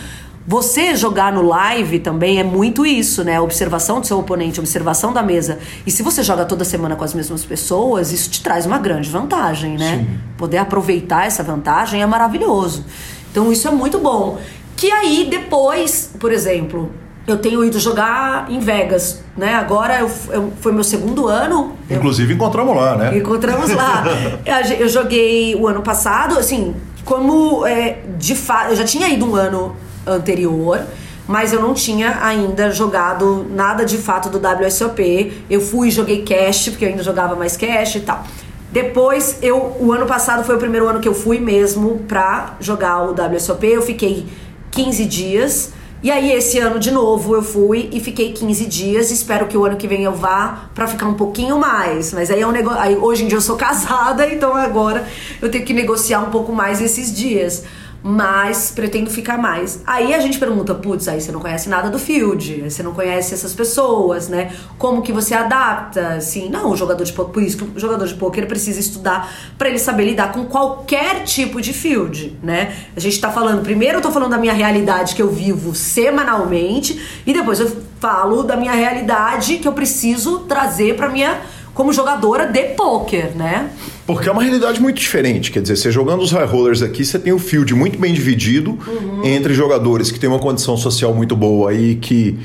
[0.46, 3.40] você jogar no live também é muito isso, né?
[3.40, 5.58] observação do seu oponente, observação da mesa.
[5.86, 9.08] E se você joga toda semana com as mesmas pessoas, isso te traz uma grande
[9.08, 9.98] vantagem, né?
[9.98, 10.18] Sim.
[10.36, 12.84] Poder aproveitar essa vantagem é maravilhoso.
[13.30, 14.38] Então isso é muito bom.
[14.76, 16.90] Que aí depois, por exemplo,
[17.30, 19.54] eu tenho ido jogar em Vegas, né?
[19.54, 21.76] Agora eu, eu, foi meu segundo ano.
[21.88, 23.16] Inclusive eu, encontramos lá, né?
[23.16, 24.04] Encontramos lá.
[24.78, 26.74] eu joguei o ano passado, assim,
[27.04, 28.70] como é, de fato.
[28.70, 29.76] Eu já tinha ido um ano
[30.06, 30.82] anterior,
[31.26, 35.44] mas eu não tinha ainda jogado nada de fato do WSOP.
[35.48, 38.24] Eu fui e joguei cash, porque eu ainda jogava mais cash e tal.
[38.72, 43.02] Depois, eu, o ano passado foi o primeiro ano que eu fui mesmo pra jogar
[43.02, 43.66] o WSOP.
[43.66, 44.26] Eu fiquei
[44.70, 45.72] 15 dias.
[46.02, 49.10] E aí, esse ano de novo, eu fui e fiquei 15 dias.
[49.10, 52.14] Espero que o ano que vem eu vá para ficar um pouquinho mais.
[52.14, 53.04] Mas aí é um negócio.
[53.04, 55.06] Hoje em dia eu sou casada, então agora
[55.42, 57.64] eu tenho que negociar um pouco mais esses dias
[58.02, 59.82] mas pretendo ficar mais.
[59.86, 63.34] Aí a gente pergunta, putz, aí você não conhece nada do field, você não conhece
[63.34, 64.52] essas pessoas, né?
[64.78, 66.14] Como que você adapta?
[66.14, 69.68] Assim, não, o jogador de por isso que o jogador de poker precisa estudar para
[69.68, 72.74] ele saber lidar com qualquer tipo de field, né?
[72.96, 77.00] A gente tá falando, primeiro eu tô falando da minha realidade que eu vivo semanalmente
[77.26, 77.70] e depois eu
[78.00, 81.38] falo da minha realidade que eu preciso trazer para minha
[81.74, 83.70] como jogadora de pôquer, né?
[84.06, 85.50] Porque é uma realidade muito diferente.
[85.50, 88.78] Quer dizer, você jogando os high rollers aqui, você tem o field muito bem dividido
[88.86, 89.24] uhum.
[89.24, 92.38] entre jogadores que têm uma condição social muito boa e que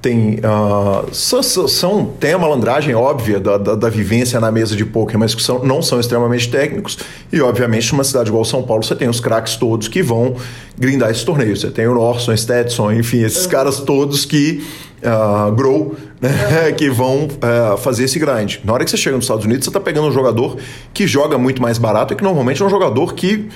[0.00, 4.84] tem uh, são, são, tem a malandragem óbvia da, da, da, vivência na mesa de
[4.84, 6.98] poker, mas que são, não são extremamente técnicos.
[7.30, 10.36] E, obviamente, numa cidade igual São Paulo, você tem os craques todos que vão
[10.78, 11.54] grindar esse torneio.
[11.54, 13.50] Você tem o Norson, Stetson, enfim, esses uhum.
[13.50, 14.64] caras todos que
[15.02, 15.94] uh, grow.
[16.76, 18.58] que vão uh, fazer esse grind.
[18.64, 20.56] Na hora que você chega nos Estados Unidos, você está pegando um jogador
[20.92, 23.48] que joga muito mais barato e que normalmente é um jogador que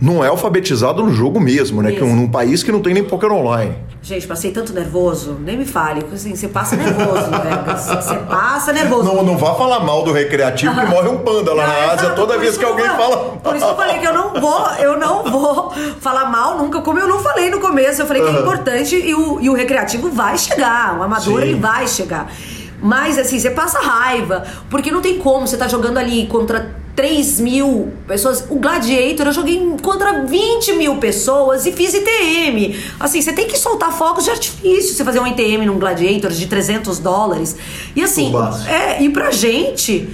[0.00, 1.92] não é alfabetizado no jogo mesmo, né?
[1.92, 3.74] Que, num país que não tem nem poker online.
[4.04, 6.04] Gente, passei tanto nervoso, nem me fale.
[6.12, 7.86] Assim, você passa nervoso Vegas.
[7.86, 9.04] Você passa nervoso.
[9.04, 12.36] Não, não vá falar mal do recreativo que morre um panda lá na Ásia toda
[12.36, 13.36] vez que alguém fala.
[13.36, 16.80] Por isso que eu falei que eu não vou, eu não vou falar mal nunca,
[16.80, 18.02] como eu não falei no começo.
[18.02, 20.98] Eu falei que é importante e o, e o recreativo vai chegar.
[20.98, 21.46] O amador Sim.
[21.46, 22.28] ele vai chegar.
[22.82, 27.40] Mas assim, você passa raiva, porque não tem como, você tá jogando ali contra 3
[27.40, 28.46] mil pessoas.
[28.50, 32.76] O Gladiator eu joguei contra 20 mil pessoas e fiz ITM.
[33.00, 34.94] Assim, você tem que soltar fogos de artifício.
[34.94, 37.56] Você fazer um ITM num Gladiator de 300 dólares.
[37.96, 38.32] E assim,
[38.68, 40.08] é, e pra gente,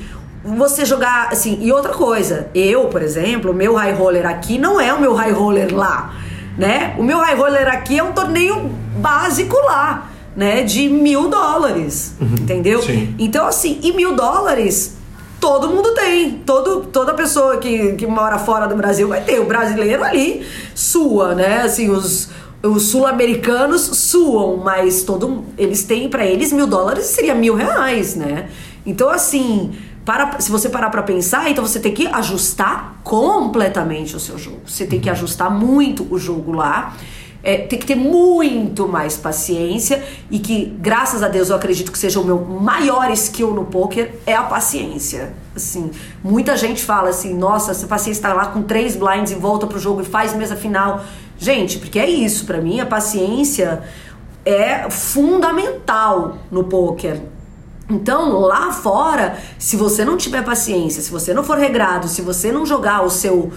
[0.45, 1.59] você jogar assim.
[1.61, 5.33] E outra coisa, eu, por exemplo, meu high roller aqui não é o meu high
[5.33, 6.15] roller lá.
[6.57, 6.95] Né?
[6.99, 10.11] O meu high roller aqui é um torneio básico lá.
[10.37, 12.81] Né, de mil dólares, uhum, entendeu?
[12.81, 13.13] Sim.
[13.19, 14.98] Então, assim, e mil dólares
[15.41, 16.39] todo mundo tem.
[16.45, 19.41] Todo, toda pessoa que, que mora fora do Brasil vai ter.
[19.41, 21.63] O brasileiro ali sua, né?
[21.63, 22.29] Assim, os,
[22.63, 28.49] os sul-americanos suam, mas todo, eles têm para eles mil dólares seria mil reais, né?
[28.85, 29.73] Então, assim,
[30.05, 34.61] para, se você parar para pensar, então você tem que ajustar completamente o seu jogo.
[34.67, 36.97] Você tem que ajustar muito o jogo lá
[37.43, 41.99] é, tem que ter muito mais paciência e que, graças a Deus, eu acredito que
[41.99, 45.33] seja o meu maior skill no poker é a paciência.
[45.55, 45.91] Assim,
[46.23, 49.79] muita gente fala assim, nossa, essa paciência está lá com três blinds e volta pro
[49.79, 51.05] jogo e faz mesa final.
[51.39, 53.83] Gente, porque é isso, para mim a paciência
[54.45, 57.21] é fundamental no poker.
[57.91, 62.53] Então, lá fora, se você não tiver paciência, se você não for regrado, se você
[62.53, 63.51] não jogar o seu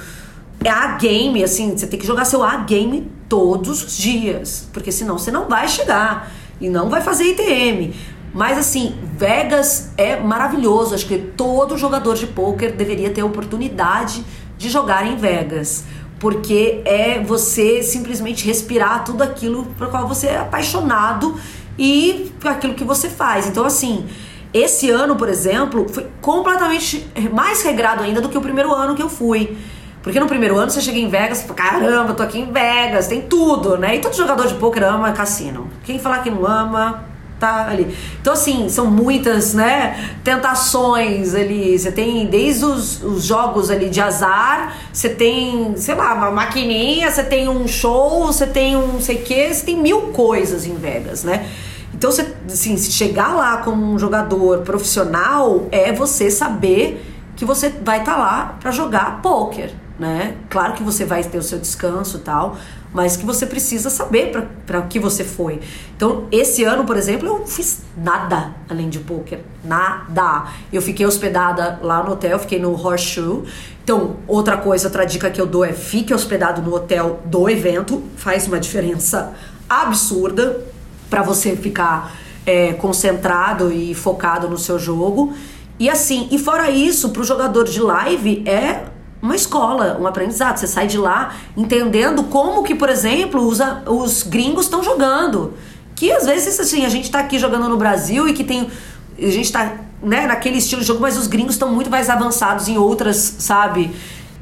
[0.65, 5.17] a game, assim, você tem que jogar seu A game todos os dias, porque senão
[5.17, 6.29] você não vai chegar
[6.59, 7.93] e não vai fazer ITM.
[8.33, 10.93] Mas assim, Vegas é maravilhoso.
[10.93, 14.25] Acho que todo jogador de poker deveria ter a oportunidade
[14.57, 15.85] de jogar em Vegas.
[16.19, 21.39] Porque é você simplesmente respirar tudo aquilo para qual você é apaixonado
[21.79, 23.47] e aquilo que você faz.
[23.47, 24.07] Então, assim,
[24.53, 29.01] esse ano, por exemplo, foi completamente mais regrado ainda do que o primeiro ano que
[29.01, 29.57] eu fui.
[30.03, 33.77] Porque no primeiro ano você chega em Vegas caramba, tô aqui em Vegas, tem tudo,
[33.77, 33.95] né?
[33.95, 35.69] E todo jogador de poker ama cassino.
[35.83, 37.05] Quem falar que não ama,
[37.41, 37.95] tá ali.
[38.19, 41.77] Então, assim, são muitas, né, tentações ali.
[41.77, 47.09] Você tem desde os, os jogos ali de azar, você tem, sei lá, uma maquininha,
[47.09, 50.75] você tem um show, você tem um sei o quê, você tem mil coisas em
[50.75, 51.47] Vegas, né?
[51.93, 57.69] Então, você, assim, se chegar lá como um jogador profissional, é você saber que você
[57.69, 60.35] vai estar tá lá para jogar poker né?
[60.49, 62.57] Claro que você vai ter o seu descanso tal,
[62.91, 64.31] mas que você precisa saber
[64.65, 65.59] para o que você foi.
[65.95, 70.45] Então, esse ano, por exemplo, eu não fiz nada além de poker, nada.
[70.73, 73.43] Eu fiquei hospedada lá no hotel, fiquei no Horseshoe.
[73.83, 78.01] Então, outra coisa, outra dica que eu dou é fique hospedado no hotel do evento,
[78.15, 79.33] faz uma diferença
[79.69, 80.65] absurda
[81.11, 85.31] para você ficar é, concentrado e focado no seu jogo.
[85.77, 88.90] E assim, e fora isso, para o jogador de live é
[89.21, 90.57] uma escola, um aprendizado.
[90.57, 95.53] Você sai de lá entendendo como que, por exemplo, os, os gringos estão jogando.
[95.95, 98.69] Que às vezes, assim, a gente está aqui jogando no Brasil e que tem.
[99.17, 102.67] A gente está né, naquele estilo de jogo, mas os gringos estão muito mais avançados
[102.67, 103.91] em outras, sabe?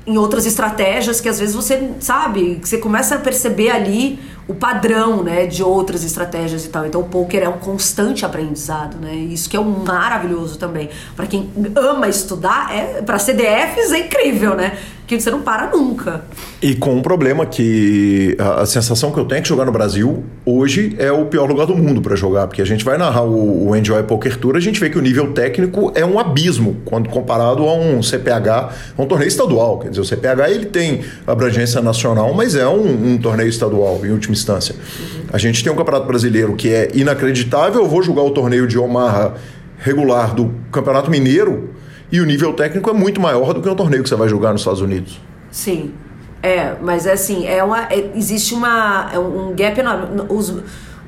[0.07, 4.19] Em outras estratégias que às vezes você, sabe, você começa a perceber ali
[4.49, 6.83] o padrão, né, de outras estratégias e tal.
[6.87, 9.13] Então o poker é um constante aprendizado, né?
[9.13, 10.89] Isso que é um maravilhoso também.
[11.15, 14.75] Para quem ama estudar, é para CDFs é incrível, né?
[15.05, 16.23] Que você não para nunca.
[16.61, 19.71] E com um problema que a, a, sensação que eu tenho é que jogar no
[19.71, 23.23] Brasil hoje é o pior lugar do mundo para jogar, porque a gente vai narrar
[23.23, 26.77] o, o Enjoy Poker Tour, a gente vê que o nível técnico é um abismo
[26.85, 28.49] quando comparado a um CPH,
[28.97, 29.79] a um torneio estadual.
[29.79, 34.11] Quer dizer, o CPH ele tem abrangência nacional, mas é um, um torneio estadual em
[34.11, 34.75] última instância.
[34.75, 35.21] Uhum.
[35.33, 37.81] A gente tem um campeonato brasileiro que é inacreditável.
[37.81, 39.35] Eu vou jogar o torneio de Omaha
[39.77, 41.69] regular do Campeonato Mineiro
[42.11, 44.51] e o nível técnico é muito maior do que um torneio que você vai jogar
[44.51, 45.19] nos Estados Unidos.
[45.51, 45.93] Sim.
[46.41, 50.23] É, mas é assim, é uma, é, existe uma, é um gap enorme.
[50.29, 50.55] Os,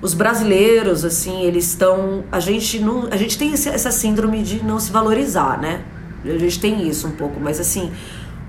[0.02, 2.24] os brasileiros, assim, eles estão.
[2.32, 3.08] A gente não.
[3.10, 5.82] A gente tem esse, essa síndrome de não se valorizar, né?
[6.26, 7.92] A gente tem isso um pouco, mas assim,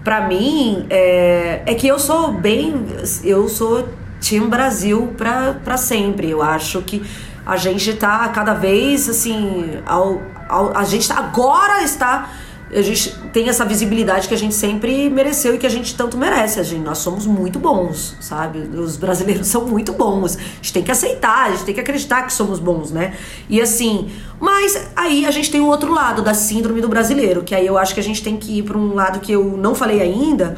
[0.02, 2.84] para mim, é, é que eu sou bem.
[3.22, 3.88] Eu sou
[4.26, 6.30] Team Brasil pra, sempre.
[6.30, 7.02] Eu acho que
[7.44, 9.78] a gente tá cada vez assim.
[9.84, 12.30] Ao, ao, a gente tá, agora está
[12.74, 16.16] a gente tem essa visibilidade que a gente sempre mereceu e que a gente tanto
[16.16, 16.58] merece.
[16.58, 18.60] A gente, nós somos muito bons, sabe?
[18.60, 20.38] Os brasileiros são muito bons.
[20.38, 23.14] A gente tem que aceitar, a gente tem que acreditar que somos bons, né?
[23.48, 24.10] E assim,
[24.40, 27.76] mas aí a gente tem o outro lado da síndrome do brasileiro, que aí eu
[27.76, 30.56] acho que a gente tem que ir para um lado que eu não falei ainda,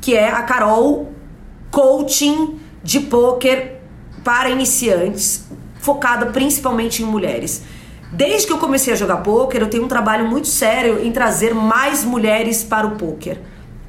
[0.00, 1.12] que é a Carol
[1.70, 3.80] coaching de poker
[4.22, 5.46] para iniciantes,
[5.80, 7.62] focada principalmente em mulheres.
[8.12, 11.54] Desde que eu comecei a jogar poker, eu tenho um trabalho muito sério em trazer
[11.54, 13.40] mais mulheres para o poker,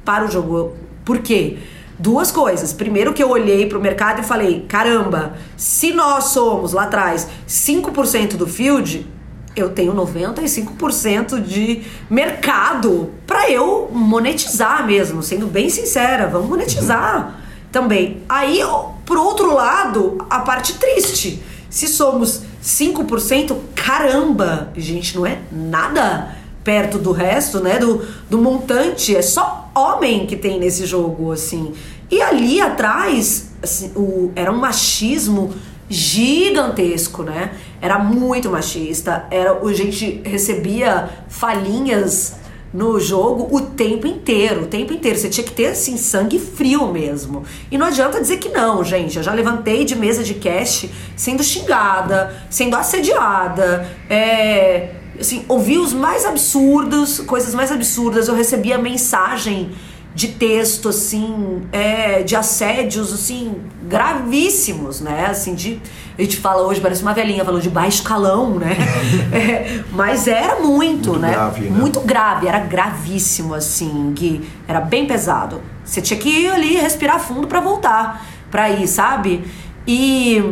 [0.04, 0.74] para o jogo.
[1.04, 1.58] Por quê?
[1.98, 2.72] Duas coisas.
[2.72, 7.28] Primeiro que eu olhei para o mercado e falei, caramba, se nós somos lá atrás
[7.46, 9.06] 5% do field,
[9.54, 18.22] eu tenho 95% de mercado para eu monetizar mesmo, sendo bem sincera, vamos monetizar também.
[18.28, 18.60] Aí,
[19.04, 21.42] por outro lado, a parte triste.
[21.68, 27.78] Se somos 5%, caramba, gente, não é nada perto do resto, né?
[27.78, 29.14] Do, do montante.
[29.14, 31.72] É só homem que tem nesse jogo, assim.
[32.10, 35.54] E ali atrás, assim, o, era um machismo
[35.88, 37.52] gigantesco, né?
[37.80, 39.26] Era muito machista.
[39.30, 42.36] Era, a gente recebia falinhas
[42.76, 45.18] no jogo o tempo inteiro, o tempo inteiro.
[45.18, 47.42] Você tinha que ter assim sangue frio mesmo.
[47.70, 49.16] E não adianta dizer que não, gente.
[49.16, 55.94] Eu já levantei de mesa de cast sendo xingada, sendo assediada, é, assim, ouvi os
[55.94, 58.28] mais absurdos, coisas mais absurdas.
[58.28, 59.70] Eu recebia mensagem
[60.16, 65.26] de texto assim, é, de assédios assim gravíssimos, né?
[65.28, 65.78] Assim de
[66.18, 68.74] a gente fala hoje, parece uma velhinha falando de baixo calão, né?
[69.30, 71.32] é, mas era muito, muito né?
[71.32, 71.78] Grave, né?
[71.78, 75.60] Muito grave, era gravíssimo, assim, que era bem pesado.
[75.84, 79.44] Você tinha que ir ali respirar fundo para voltar para ir, sabe?
[79.86, 80.42] E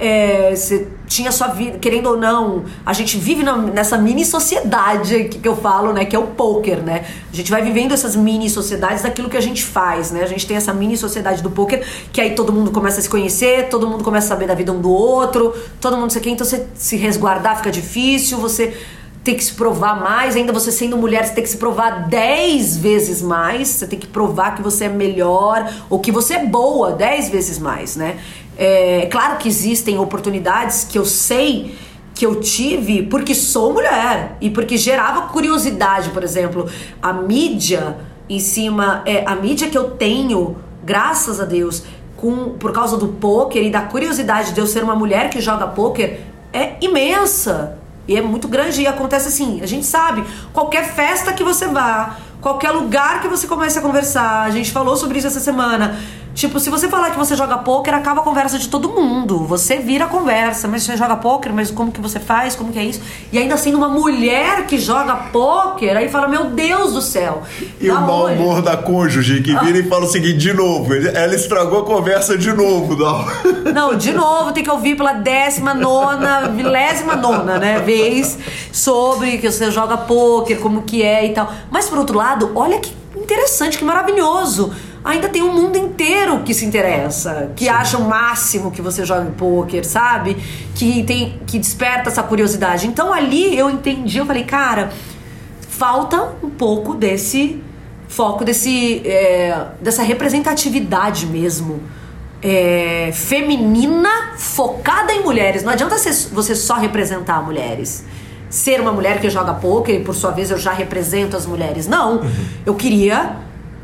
[0.00, 5.24] é, você tinha sua vida, querendo ou não, a gente vive na, nessa mini sociedade
[5.24, 7.04] que, que, eu falo, né, que é o poker, né?
[7.30, 10.22] A gente vai vivendo essas mini sociedades daquilo que a gente faz, né?
[10.22, 13.10] A gente tem essa mini sociedade do poker que aí todo mundo começa a se
[13.10, 16.32] conhecer, todo mundo começa a saber da vida um do outro, todo mundo sei quem,
[16.32, 18.74] então você se resguardar fica difícil, você
[19.22, 22.76] tem que se provar mais, ainda você sendo mulher, você tem que se provar dez
[22.76, 26.92] vezes mais, você tem que provar que você é melhor ou que você é boa
[26.92, 28.18] dez vezes mais, né?
[28.62, 31.74] É claro que existem oportunidades que eu sei
[32.14, 36.68] que eu tive porque sou mulher e porque gerava curiosidade, por exemplo,
[37.00, 37.96] a mídia
[38.28, 41.84] em cima, é, a mídia que eu tenho, graças a Deus,
[42.18, 45.66] com, por causa do poker e da curiosidade de eu ser uma mulher que joga
[45.66, 46.20] poker
[46.52, 47.78] é imensa.
[48.06, 52.18] E é muito grande e acontece assim, a gente sabe, qualquer festa que você vá,
[52.42, 55.98] qualquer lugar que você comece a conversar, a gente falou sobre isso essa semana.
[56.40, 59.44] Tipo, se você falar que você joga poker, acaba a conversa de todo mundo.
[59.44, 62.56] Você vira a conversa, mas você joga poker, mas como que você faz?
[62.56, 63.02] Como que é isso?
[63.30, 67.42] E ainda sendo uma mulher que joga poker, aí fala, meu Deus do céu.
[67.78, 69.80] E o mau humor da cônjuge que vira ah.
[69.80, 73.20] e fala o seguinte, de novo, ela estragou a conversa de novo, não.
[73.70, 78.38] Não, de novo, tem que ouvir pela décima nona, milésima nona, né, vez
[78.72, 81.52] sobre que você joga poker, como que é e tal.
[81.70, 84.72] Mas por outro lado, olha que interessante, que maravilhoso
[85.04, 87.70] ainda tem um mundo inteiro que se interessa, que Sim.
[87.70, 90.36] acha o máximo que você joga em poker, sabe?
[90.74, 92.86] Que tem que desperta essa curiosidade.
[92.86, 94.90] Então ali eu entendi, eu falei, cara,
[95.60, 97.62] falta um pouco desse
[98.08, 101.80] foco desse é, dessa representatividade mesmo.
[102.42, 105.62] É, feminina focada em mulheres.
[105.62, 108.04] Não adianta você só representar mulheres.
[108.48, 111.86] Ser uma mulher que joga poker e por sua vez eu já represento as mulheres.
[111.86, 112.16] Não.
[112.16, 112.30] Uhum.
[112.64, 113.36] Eu queria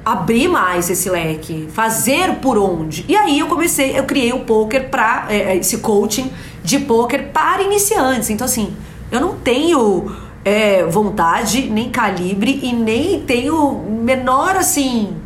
[0.06, 3.04] abrir mais esse leque, fazer por onde.
[3.08, 6.30] E aí eu comecei, eu criei o poker para é, é, esse coaching
[6.62, 8.30] de poker para iniciantes.
[8.30, 8.72] Então assim,
[9.10, 10.14] eu não tenho
[10.44, 15.16] é, vontade, nem calibre e nem tenho menor assim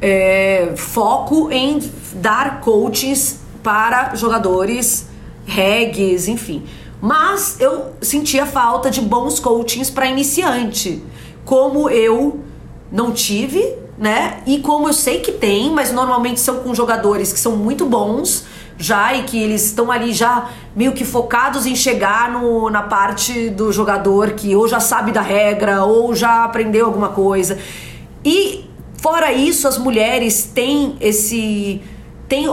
[0.00, 1.78] é, foco em
[2.14, 5.10] dar coachings para jogadores
[5.44, 6.62] regs, enfim.
[7.02, 11.02] Mas eu sentia falta de bons coachings para iniciante,
[11.44, 12.40] como eu
[12.90, 14.38] não tive né?
[14.44, 18.44] E como eu sei que tem, mas normalmente são com jogadores que são muito bons
[18.76, 23.48] já e que eles estão ali já meio que focados em chegar no, na parte
[23.50, 27.56] do jogador que ou já sabe da regra ou já aprendeu alguma coisa.
[28.24, 28.64] E
[29.00, 31.80] fora isso, as mulheres têm esse
[32.28, 32.46] tem,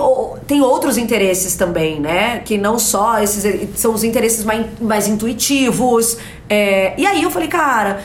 [0.45, 2.39] tem outros interesses também, né?
[2.45, 6.15] Que não só esses são os interesses mais, mais intuitivos.
[6.47, 8.03] É, e aí eu falei, cara,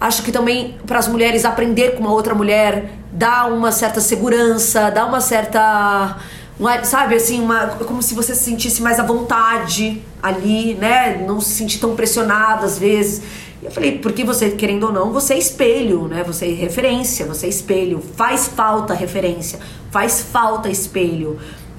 [0.00, 4.90] acho que também para as mulheres aprender com uma outra mulher dá uma certa segurança,
[4.90, 6.18] dá uma certa.
[6.58, 11.24] Uma, sabe, assim, uma, como se você se sentisse mais à vontade ali, né?
[11.26, 13.22] Não se sentir tão pressionado às vezes.
[13.60, 16.22] E eu falei, porque você, querendo ou não, você é espelho, né?
[16.24, 18.00] Você é referência, você é espelho.
[18.16, 19.58] Faz falta referência,
[19.90, 21.38] faz falta espelho.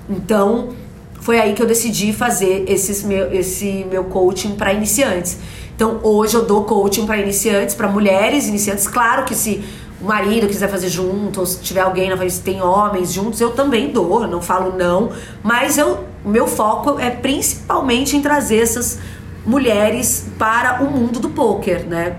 [0.09, 0.73] Então,
[1.21, 5.37] foi aí que eu decidi fazer esses meu, esse meu coaching para iniciantes.
[5.75, 8.87] Então, hoje eu dou coaching para iniciantes, para mulheres iniciantes.
[8.87, 9.63] Claro que se
[10.01, 13.51] o marido quiser fazer junto, ou se tiver alguém na frente, tem homens juntos, eu
[13.51, 15.11] também dou, eu não falo não.
[15.43, 18.99] Mas eu, o meu foco é principalmente em trazer essas
[19.45, 22.17] mulheres para o mundo do poker, né?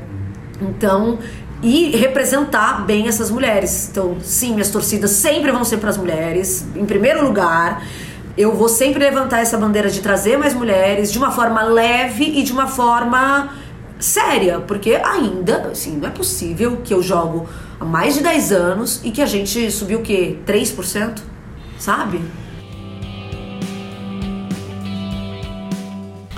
[0.61, 1.19] Então,
[1.63, 3.89] e representar bem essas mulheres.
[3.91, 7.83] Então, sim, minhas torcidas sempre vão ser para as mulheres, em primeiro lugar.
[8.37, 12.43] Eu vou sempre levantar essa bandeira de trazer mais mulheres de uma forma leve e
[12.43, 13.49] de uma forma
[13.99, 17.49] séria, porque ainda, assim, não é possível que eu jogo
[17.81, 20.37] há mais de 10 anos e que a gente subiu o quê?
[20.47, 21.19] 3%?
[21.79, 22.21] Sabe?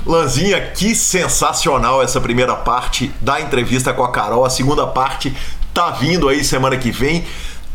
[0.06, 4.44] Lanzinha, que sensacional essa primeira parte da entrevista com a Carol.
[4.44, 5.36] A segunda parte
[5.74, 7.26] tá vindo aí semana que vem.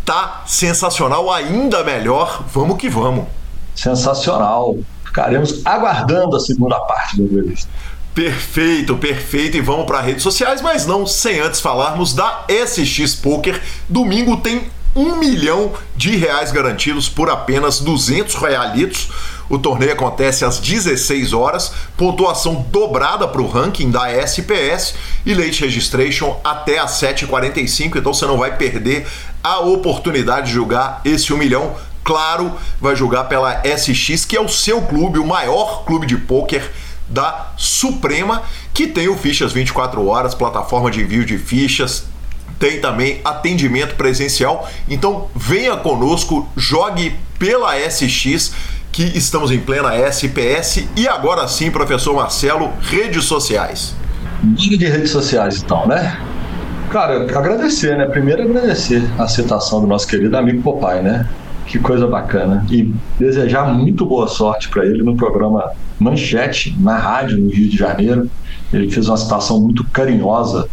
[0.06, 2.45] Tá sensacional, ainda melhor.
[2.54, 3.43] Vamos que vamos.
[3.76, 4.78] Sensacional.
[5.06, 7.70] Ficaremos aguardando a segunda parte da entrevista.
[8.14, 9.58] Perfeito, perfeito.
[9.58, 13.62] E vamos para redes sociais, mas não sem antes falarmos da SX Poker.
[13.90, 19.10] Domingo tem um milhão de reais garantidos por apenas 200 realitos.
[19.50, 24.95] O torneio acontece às 16 horas, pontuação dobrada para o ranking da SPS
[25.26, 29.06] e late registration até às 7h45, então você não vai perder
[29.44, 31.76] a oportunidade de jogar esse 1 milhão.
[32.03, 36.71] Claro, vai jogar pela SX, que é o seu clube, o maior clube de pôquer
[37.07, 38.43] da Suprema,
[38.73, 42.05] que tem o Fichas 24 horas, plataforma de envio de fichas,
[42.59, 44.69] tem também atendimento presencial.
[44.89, 48.53] Então venha conosco, jogue pela SX,
[48.91, 50.85] que estamos em plena SPS.
[50.95, 53.95] E agora sim, professor Marcelo, redes sociais.
[54.43, 56.19] Diga de redes sociais então, né?
[56.89, 58.05] Cara, agradecer, né?
[58.05, 61.27] Primeiro agradecer a citação do nosso querido amigo Popai, né?
[61.65, 62.65] Que coisa bacana.
[62.69, 67.77] E desejar muito boa sorte para ele no programa Manchete, na rádio, no Rio de
[67.77, 68.30] Janeiro.
[68.72, 70.68] Ele fez uma citação muito carinhosa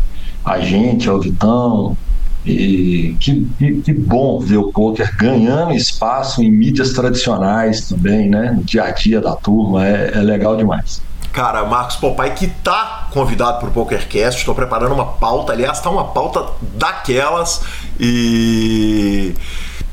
[0.44, 1.96] a gente, ao Vitão.
[2.44, 8.52] E que, que, que, bom ver o poker ganhando espaço em mídias tradicionais também, né?
[8.52, 11.02] No dia a dia da turma, é, é legal demais.
[11.32, 15.88] Cara, Marcos Popai, que tá convidado para o PokerCast, estou preparando uma pauta, aliás, tá
[15.88, 16.44] uma pauta
[16.76, 17.62] daquelas
[17.98, 19.34] e.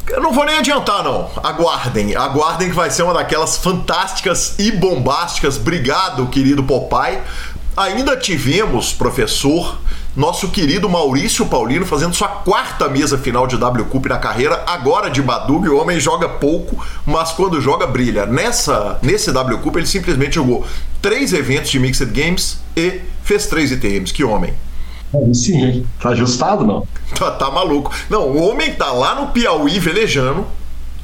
[0.09, 1.29] Eu não vou nem adiantar, não.
[1.43, 5.57] Aguardem, aguardem que vai ser uma daquelas fantásticas e bombásticas.
[5.57, 7.21] Obrigado, querido Popai.
[7.75, 9.77] Ainda tivemos, professor,
[10.15, 15.11] nosso querido Maurício Paulino fazendo sua quarta mesa final de W Cup na carreira, agora
[15.11, 18.25] de Badug, o homem joga pouco, mas quando joga brilha.
[18.25, 20.65] Nessa, nesse W Cup ele simplesmente jogou
[21.01, 24.11] três eventos de Mixed Games e fez três ITMs.
[24.11, 24.55] Que homem!
[25.33, 26.85] Sim, tá ajustado não?
[27.17, 27.93] Tá, tá maluco.
[28.09, 30.45] Não, o homem tá lá no Piauí velejando,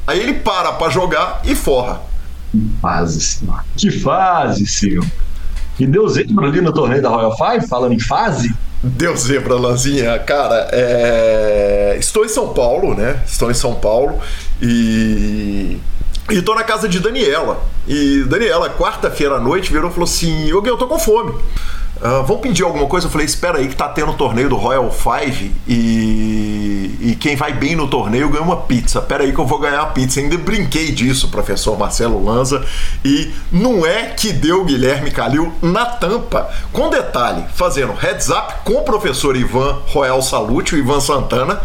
[0.06, 2.02] aí ele para pra jogar e forra.
[2.52, 3.66] Que fase, senhor.
[3.76, 5.06] Que fase, senhor.
[5.80, 8.54] E deu zebra ali no torneio da Royal Five, falando em fase?
[8.84, 10.20] Deu zebra, Lanzinha.
[10.20, 11.96] Cara, é...
[11.98, 13.24] estou em São Paulo, né?
[13.26, 14.20] Estou em São Paulo
[14.62, 15.80] e.
[16.30, 17.64] E tô na casa de Daniela.
[17.88, 21.34] E Daniela, quarta-feira à noite, virou e falou assim: Eu, eu tô com fome.
[21.98, 23.08] Uh, vamos pedir alguma coisa?
[23.08, 27.36] Eu falei, espera aí que tá tendo o torneio do Royal Five e, e quem
[27.36, 29.00] vai bem no torneio ganha uma pizza.
[29.00, 30.20] Espera aí que eu vou ganhar a pizza.
[30.20, 32.66] Ainda brinquei disso, professor Marcelo Lanza.
[33.06, 36.50] E não é que deu Guilherme Calil na tampa.
[36.72, 41.62] Com detalhe, fazendo heads up com o professor Ivan Royal Salute, o Ivan Santana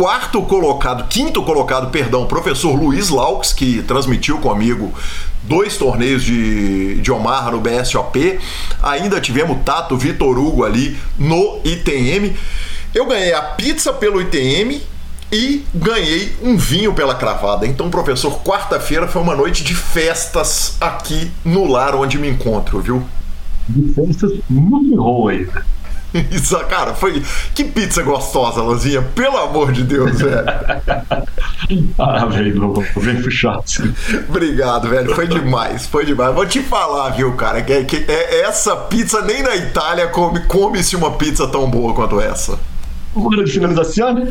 [0.00, 4.94] quarto colocado, quinto colocado, perdão, professor Luiz Laux, que transmitiu comigo
[5.42, 8.40] dois torneios de, de Omar no BSOP.
[8.82, 12.34] Ainda tivemos Tato Vitor Hugo ali no ITM.
[12.94, 14.80] Eu ganhei a pizza pelo ITM
[15.30, 17.66] e ganhei um vinho pela cravada.
[17.66, 23.02] Então, professor, quarta-feira foi uma noite de festas aqui no lar onde me encontro, viu?
[23.68, 25.50] De festas muito ruins.
[26.30, 27.22] Isso, cara, foi.
[27.54, 29.02] Que pizza gostosa, Lanzinha.
[29.14, 30.44] Pelo amor de Deus, velho.
[31.96, 32.84] Parabéns, Lobo.
[32.96, 33.60] Vem puxar.
[34.28, 35.14] Obrigado, velho.
[35.14, 36.34] Foi demais, foi demais.
[36.34, 40.96] Vou te falar, viu, cara, que, que é, essa pizza nem na Itália come, come-se
[40.96, 42.58] uma pizza tão boa quanto essa.
[43.14, 44.28] Bora de finalização?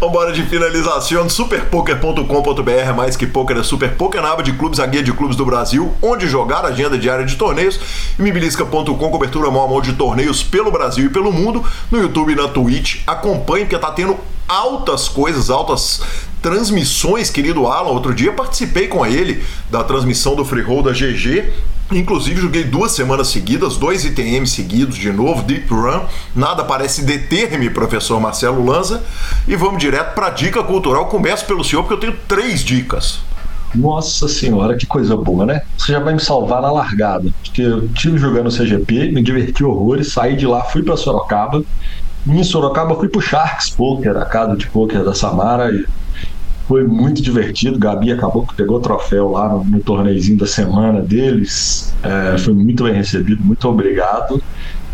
[0.00, 1.28] Vambora de finalização.
[1.28, 5.36] Superpoker.com.br, mais que poker é super poker, na aba de clubes, a guia de clubes
[5.36, 7.80] do Brasil, onde jogar, agenda diária de torneios.
[8.16, 11.64] E mibilisca.com, cobertura mão a mão de torneios pelo Brasil e pelo mundo.
[11.90, 13.00] No YouTube e na Twitch.
[13.04, 14.16] Acompanhe, porque tá tendo
[14.46, 16.00] altas coisas, altas
[16.40, 17.90] transmissões, querido Alan.
[17.90, 21.52] Outro dia participei com ele da transmissão do Freehold da GG
[21.92, 26.02] Inclusive, joguei duas semanas seguidas, dois ITM seguidos de novo, Deep Run.
[26.36, 29.02] Nada parece deter-me, professor Marcelo Lanza.
[29.48, 31.06] E vamos direto para a dica cultural.
[31.06, 33.20] Começo pelo senhor, porque eu tenho três dicas.
[33.74, 35.62] Nossa senhora, que coisa boa, né?
[35.76, 37.28] Você já vai me salvar na largada.
[37.42, 41.62] Porque eu tive jogando CGP, me diverti horrores, saí de lá, fui para Sorocaba.
[42.26, 45.84] Em Sorocaba fui pro Sharks Poker, a casa de poker da Samara, e
[46.70, 47.80] foi muito divertido.
[47.80, 51.92] Gabi acabou que pegou o troféu lá no, no torneizinho da semana deles.
[52.00, 54.40] É, foi muito bem recebido, muito obrigado.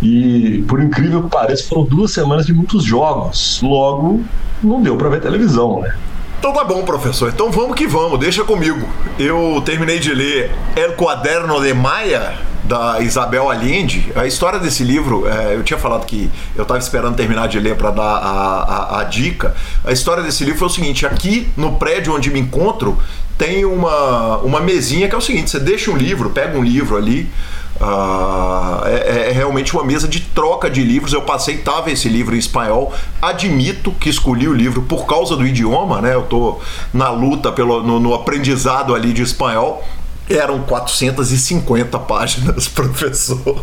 [0.01, 3.61] E por incrível que pareça, foram duas semanas de muitos jogos.
[3.63, 4.25] Logo,
[4.63, 5.95] não deu para ver televisão, né?
[6.39, 7.29] Então tá bom, professor.
[7.29, 8.89] Então vamos que vamos, deixa comigo.
[9.19, 14.13] Eu terminei de ler El Quaderno de Maia, da Isabel Allende.
[14.15, 17.77] A história desse livro, é, eu tinha falado que eu estava esperando terminar de ler
[17.77, 19.55] para dar a, a, a, dica.
[19.85, 22.99] A história desse livro foi o seguinte: aqui no prédio onde me encontro
[23.39, 26.97] tem uma, uma mesinha que é o seguinte: você deixa um livro, pega um livro
[26.97, 27.31] ali.
[27.79, 31.13] Uh, é, é, realmente uma mesa de troca de livros.
[31.13, 32.93] Eu passei, tava esse livro em espanhol.
[33.21, 36.15] Admito que escolhi o livro por causa do idioma, né?
[36.15, 36.59] Eu tô
[36.93, 39.85] na luta pelo, no, no aprendizado ali de espanhol.
[40.29, 43.63] Eram 450 páginas, professor.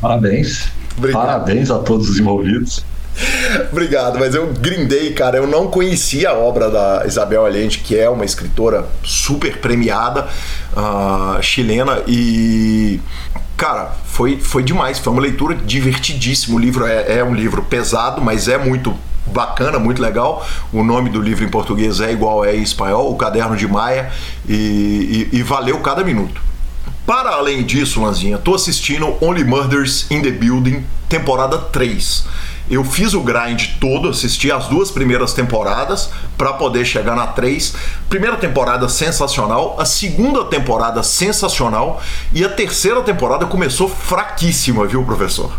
[0.00, 0.68] Parabéns.
[0.96, 1.26] Obrigado.
[1.26, 2.84] Parabéns a todos os envolvidos.
[3.70, 5.36] Obrigado, mas eu grindei, cara.
[5.36, 10.28] Eu não conhecia a obra da Isabel Allende, que é uma escritora super premiada,
[10.76, 13.00] uh, chilena, e.
[13.56, 14.98] Cara, foi, foi demais.
[14.98, 16.56] Foi uma leitura divertidíssima.
[16.56, 18.96] O livro é, é um livro pesado, mas é muito
[19.26, 20.46] bacana, muito legal.
[20.72, 24.10] O nome do livro em português é igual é em espanhol, O Caderno de Maia,
[24.48, 26.40] e, e, e valeu cada minuto.
[27.06, 32.24] Para além disso, Lanzinha, tô assistindo Only Murders in the Building, temporada 3.
[32.72, 36.08] Eu fiz o grind todo, assisti as duas primeiras temporadas
[36.38, 37.74] para poder chegar na 3.
[38.08, 42.00] Primeira temporada sensacional, a segunda temporada sensacional
[42.32, 45.52] e a terceira temporada começou fraquíssima, viu, professor?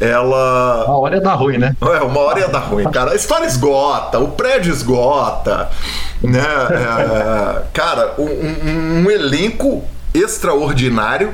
[0.00, 0.84] Ela.
[0.86, 1.76] Uma hora ia dar ruim, né?
[1.80, 3.12] É, uma hora ia dar ruim, cara.
[3.12, 5.70] A história esgota, o prédio esgota,
[6.20, 6.40] né?
[6.40, 11.32] É, cara, um, um, um elenco extraordinário.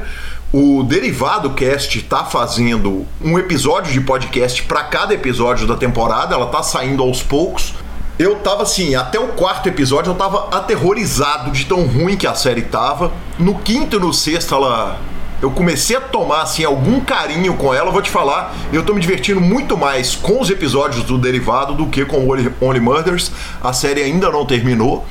[0.57, 6.47] O Derivado Cast está fazendo um episódio de podcast para cada episódio da temporada, ela
[6.47, 7.75] tá saindo aos poucos.
[8.17, 12.37] Eu tava assim, até o quarto episódio eu tava aterrorizado de tão ruim que a
[12.37, 13.11] série tava.
[13.37, 15.01] No quinto e no sexto ela
[15.43, 19.01] eu comecei a tomar assim algum carinho com ela, vou te falar, eu tô me
[19.01, 23.33] divertindo muito mais com os episódios do Derivado do que com o Only Murders.
[23.61, 25.05] A série ainda não terminou,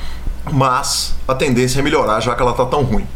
[0.50, 3.06] mas a tendência é melhorar já que ela tá tão ruim.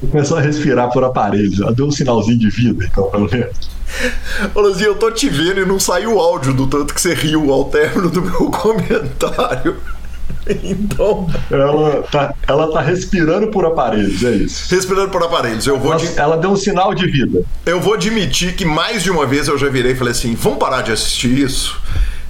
[0.00, 3.70] Começou a respirar por aparelho, já deu um sinalzinho de vida, então, pelo menos.
[4.54, 7.14] Ô, Luzinho, eu tô te vendo e não saiu o áudio do tanto que você
[7.14, 9.76] riu ao término do meu comentário.
[10.62, 11.28] Então.
[11.50, 14.72] Ela tá, ela tá respirando por aparelhos, é isso.
[14.74, 15.66] Respirando por aparelhos.
[15.66, 16.18] Eu vou ela, de...
[16.18, 17.42] ela deu um sinal de vida.
[17.66, 20.58] Eu vou admitir que mais de uma vez eu já virei e falei assim: vamos
[20.58, 21.78] parar de assistir isso?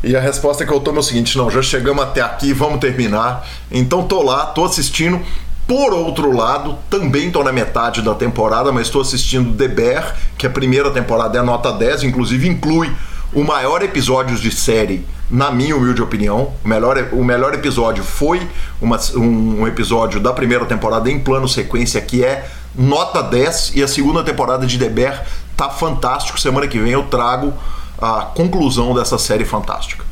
[0.03, 2.81] E a resposta que eu tomo é o seguinte: não, já chegamos até aqui, vamos
[2.81, 3.47] terminar.
[3.71, 5.21] Então tô lá, tô assistindo.
[5.69, 10.47] Por outro lado, também estou na metade da temporada, mas estou assistindo The Bear, que
[10.47, 12.91] a primeira temporada é nota 10, inclusive inclui
[13.35, 16.53] o maior episódio de série, na minha humilde opinião.
[16.65, 18.49] O melhor, o melhor episódio foi
[18.81, 23.83] uma, um, um episódio da primeira temporada em plano sequência, que é nota 10, e
[23.83, 26.41] a segunda temporada de The Bear tá fantástico.
[26.41, 27.53] Semana que vem eu trago
[28.01, 30.03] a conclusão dessa série fantástica.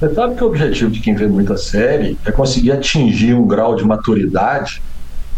[0.00, 3.76] Você sabe que o objetivo de quem vê muita série é conseguir atingir um grau
[3.76, 4.80] de maturidade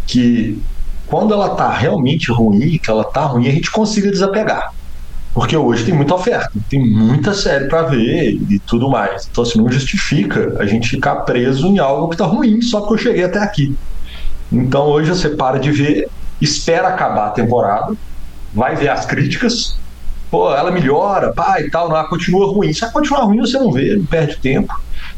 [0.06, 0.60] que
[1.06, 4.72] quando ela tá realmente ruim, que ela tá ruim, a gente consiga desapegar.
[5.34, 9.28] Porque hoje tem muita oferta, tem muita série para ver e tudo mais.
[9.30, 12.94] Então, assim, não justifica a gente ficar preso em algo que tá ruim só porque
[12.94, 13.76] eu cheguei até aqui.
[14.52, 16.08] Então, hoje você para de ver,
[16.40, 17.94] espera acabar a temporada,
[18.52, 19.76] vai ver as críticas,
[20.30, 22.72] pô, ela melhora, pá e tal, não, ela continua ruim.
[22.72, 24.72] Se ela continuar ruim, você não vê, não perde tempo.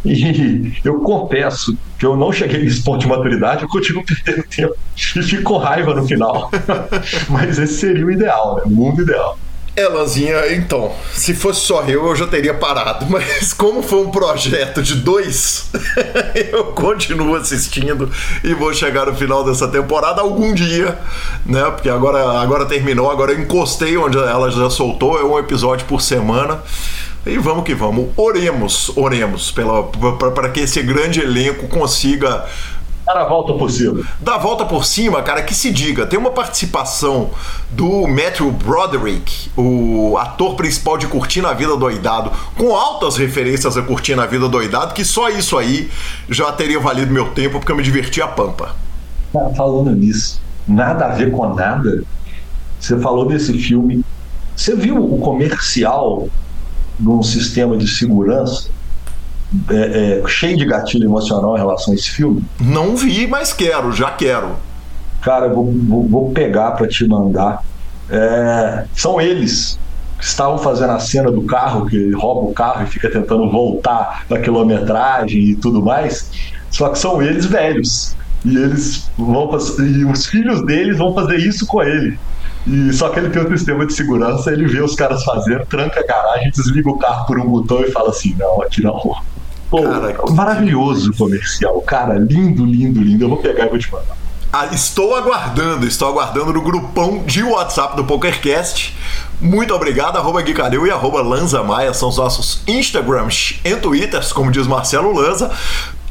[0.06, 4.74] E eu confesso que eu não cheguei nesse ponto de maturidade, eu continuo perdendo tempo
[4.96, 6.50] e fico com raiva no final.
[7.28, 8.62] Mas esse seria o ideal, né?
[8.66, 9.38] o mundo ideal.
[9.78, 13.05] É, então, se fosse só eu, eu já teria parado.
[13.11, 15.70] Mas como foi um projeto de dois,
[16.51, 18.11] eu continuo assistindo
[18.43, 20.98] e vou chegar no final dessa temporada algum dia,
[21.44, 21.62] né?
[21.70, 26.01] Porque agora, agora terminou, agora eu encostei onde ela já soltou, é um episódio por
[26.01, 26.62] semana.
[27.27, 28.11] E vamos que vamos.
[28.16, 29.53] Oremos, oremos
[30.32, 32.47] para que esse grande elenco consiga
[33.06, 34.02] Dar a volta por cima.
[34.20, 37.30] Da a volta por cima, cara, que se diga, tem uma participação
[37.70, 43.82] do Matthew Broderick, o ator principal de Curtindo a Vida Doidado, com altas referências a
[43.82, 45.88] Curtindo a Vida Doidado, que só isso aí
[46.28, 48.74] já teria valido meu tempo, porque eu me diverti a pampa.
[49.32, 52.02] Tá falando nisso, nada a ver com nada.
[52.80, 54.04] Você falou desse filme.
[54.56, 56.28] Você viu o comercial
[56.98, 58.68] de um sistema de segurança
[59.70, 62.44] é, é, cheio de gatilho emocional em relação a esse filme?
[62.60, 64.56] Não vi, mas quero, já quero.
[65.23, 67.62] Cara, vou, vou, vou pegar para te mandar.
[68.09, 69.78] É, são eles
[70.18, 73.51] que estavam fazendo a cena do carro, que ele rouba o carro e fica tentando
[73.51, 76.31] voltar da quilometragem e tudo mais.
[76.70, 78.16] Só que são eles velhos.
[78.44, 79.51] E eles vão
[79.81, 82.18] e os filhos deles vão fazer isso com ele.
[82.66, 86.01] E só que ele tem um sistema de segurança, ele vê os caras fazendo, tranca
[86.01, 89.16] a garagem, desliga o carro por um botão e fala assim: não, aqui não.
[89.77, 93.24] Pô, cara, maravilhoso o comercial, cara, lindo, lindo, lindo.
[93.24, 94.16] Eu vou pegar e vou te mandar.
[94.51, 98.97] Ah, estou aguardando, estou aguardando no grupão de WhatsApp do PokerCast.
[99.39, 104.66] Muito obrigado, arroba e arroba Lanza Maia são os nossos Instagrams e Twitters, como diz
[104.66, 105.51] Marcelo Lanza.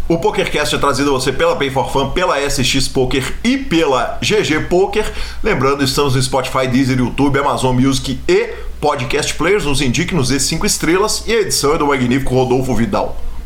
[0.08, 4.20] O PokerCast é trazido a você pela Pay for Fun, pela SX Poker e pela
[4.22, 5.12] GG Poker.
[5.44, 9.66] Lembrando, estamos no Spotify, Deezer, YouTube, Amazon Music e Podcast Players.
[9.66, 13.18] Nos indique, nos dê 5 estrelas e a edição é do magnífico Rodolfo Vidal.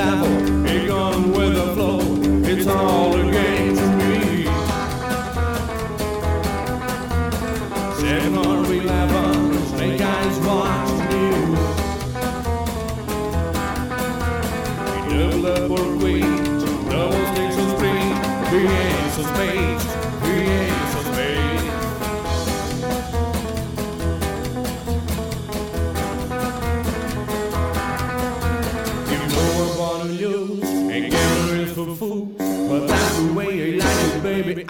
[0.00, 0.39] esclavo